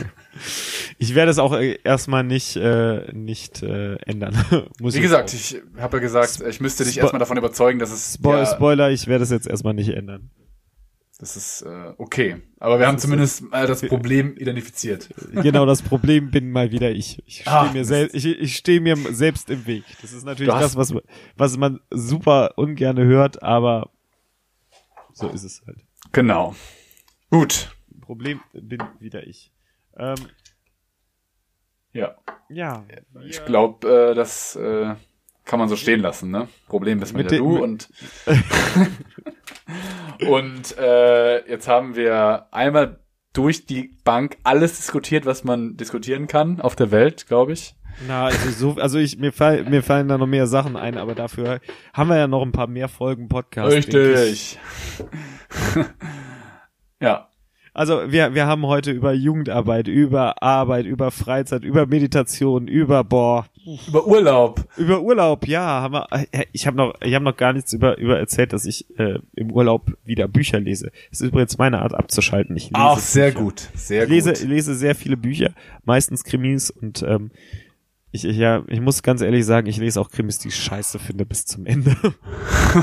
[0.99, 4.35] ich werde es auch äh, erstmal nicht, äh, nicht äh, ändern.
[4.79, 5.35] Wie gesagt, auch.
[5.35, 8.47] ich habe ja gesagt, ich müsste dich Spo- erstmal davon überzeugen, dass es Spo ja,
[8.47, 10.31] Spoiler, ich werde es jetzt erstmal nicht ändern.
[11.19, 12.37] das ist äh, okay.
[12.61, 15.09] Aber wir haben zumindest mal das Problem identifiziert.
[15.33, 17.23] Genau das Problem bin mal wieder ich.
[17.27, 19.85] Ich stehe Ah, mir, sel ich, ich stehe mir selbst im Weg.
[20.03, 20.95] Das ist natürlich das, was,
[21.37, 23.91] was man super ungerne hört, aber
[25.13, 25.79] so ist es halt.
[26.13, 26.55] Genau.
[27.31, 27.75] Gut.
[28.01, 29.53] Problem bin wieder ich.
[29.99, 30.15] Ähm,
[31.93, 32.15] Ja.
[32.49, 32.85] ja.
[33.27, 34.95] Ich glaube, äh, das äh,
[35.45, 36.49] kann man so stehen lassen, ne?
[36.69, 37.89] Problem bist Mit wieder den- du mit- und
[40.29, 43.01] und äh, jetzt haben wir einmal
[43.33, 47.75] durch die Bank alles diskutiert, was man diskutieren kann auf der Welt, glaube ich.
[48.07, 51.15] Na, also so, also ich, mir, fall, mir fallen da noch mehr Sachen ein, aber
[51.15, 51.61] dafür
[51.93, 53.75] haben wir ja noch ein paar mehr Folgen Podcast.
[53.75, 54.59] Richtig.
[57.01, 57.28] ja.
[57.79, 63.47] Also wir, wir haben heute über Jugendarbeit, über Arbeit, über Freizeit, über Meditation, über boah,
[63.87, 64.67] Über Urlaub.
[64.77, 67.97] über Urlaub, ja, haben wir, äh, ich habe noch, ich habe noch gar nichts über,
[67.99, 70.91] über erzählt, dass ich äh, im Urlaub wieder Bücher lese.
[71.11, 72.57] Das ist übrigens meine Art abzuschalten.
[72.57, 73.45] Ich lese Auch sehr Bücher.
[73.45, 73.69] gut.
[73.75, 74.43] Sehr Ich lese, gut.
[74.43, 75.53] lese sehr viele Bücher,
[75.85, 77.31] meistens Krimis und ähm,
[78.11, 80.99] ich, ich, ja, ich muss ganz ehrlich sagen, ich lese auch Krimis, die ich scheiße
[80.99, 81.95] finde bis zum Ende.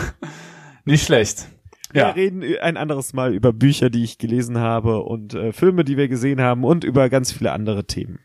[0.85, 1.49] Nicht schlecht.
[1.95, 2.15] Ja.
[2.15, 5.97] Wir reden ein anderes Mal über Bücher, die ich gelesen habe und äh, Filme, die
[5.97, 8.19] wir gesehen haben und über ganz viele andere Themen.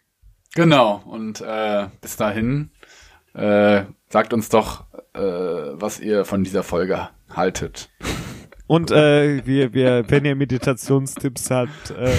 [0.54, 1.02] Genau.
[1.06, 2.70] Und äh, bis dahin
[3.32, 7.88] Äh, sagt uns doch, äh, was ihr von dieser Folge haltet.
[8.66, 12.12] Und äh, wir, wir, wenn ihr Meditationstipps habt, äh,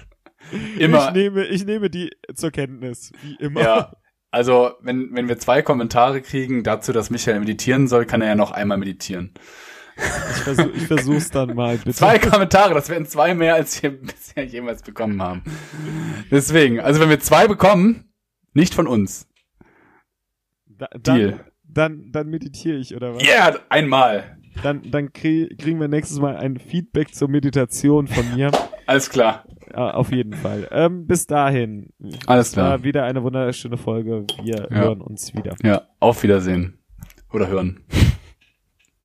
[0.78, 1.08] Immer.
[1.08, 3.60] ich nehme, ich nehme die zur Kenntnis, wie immer.
[3.60, 3.92] Ja.
[4.30, 8.34] Also, wenn, wenn wir zwei Kommentare kriegen dazu, dass Michael meditieren soll, kann er ja
[8.34, 9.32] noch einmal meditieren.
[9.98, 11.92] Ich, versuch, ich versuch's dann mal, bitte.
[11.92, 15.42] Zwei Kommentare, das wären zwei mehr, als wir bisher jemals bekommen haben.
[16.30, 18.04] Deswegen, also wenn wir zwei bekommen,
[18.54, 19.26] nicht von uns.
[20.66, 21.40] Da, dann, Deal.
[21.64, 23.22] Dann, dann meditiere ich, oder was?
[23.22, 24.38] Ja, yeah, einmal.
[24.62, 28.50] Dann, dann krie kriegen wir nächstes Mal ein Feedback zur Meditation von mir.
[28.86, 29.44] Alles klar.
[29.74, 30.66] Auf jeden Fall.
[30.72, 31.90] Ähm, bis dahin.
[32.26, 32.84] Alles Es war klar.
[32.84, 34.24] wieder eine wunderschöne Folge.
[34.42, 34.76] Wir Ja.
[34.76, 35.54] hören uns wieder.
[35.62, 36.78] Ja, auf Wiedersehen.
[37.32, 37.84] Oder hören.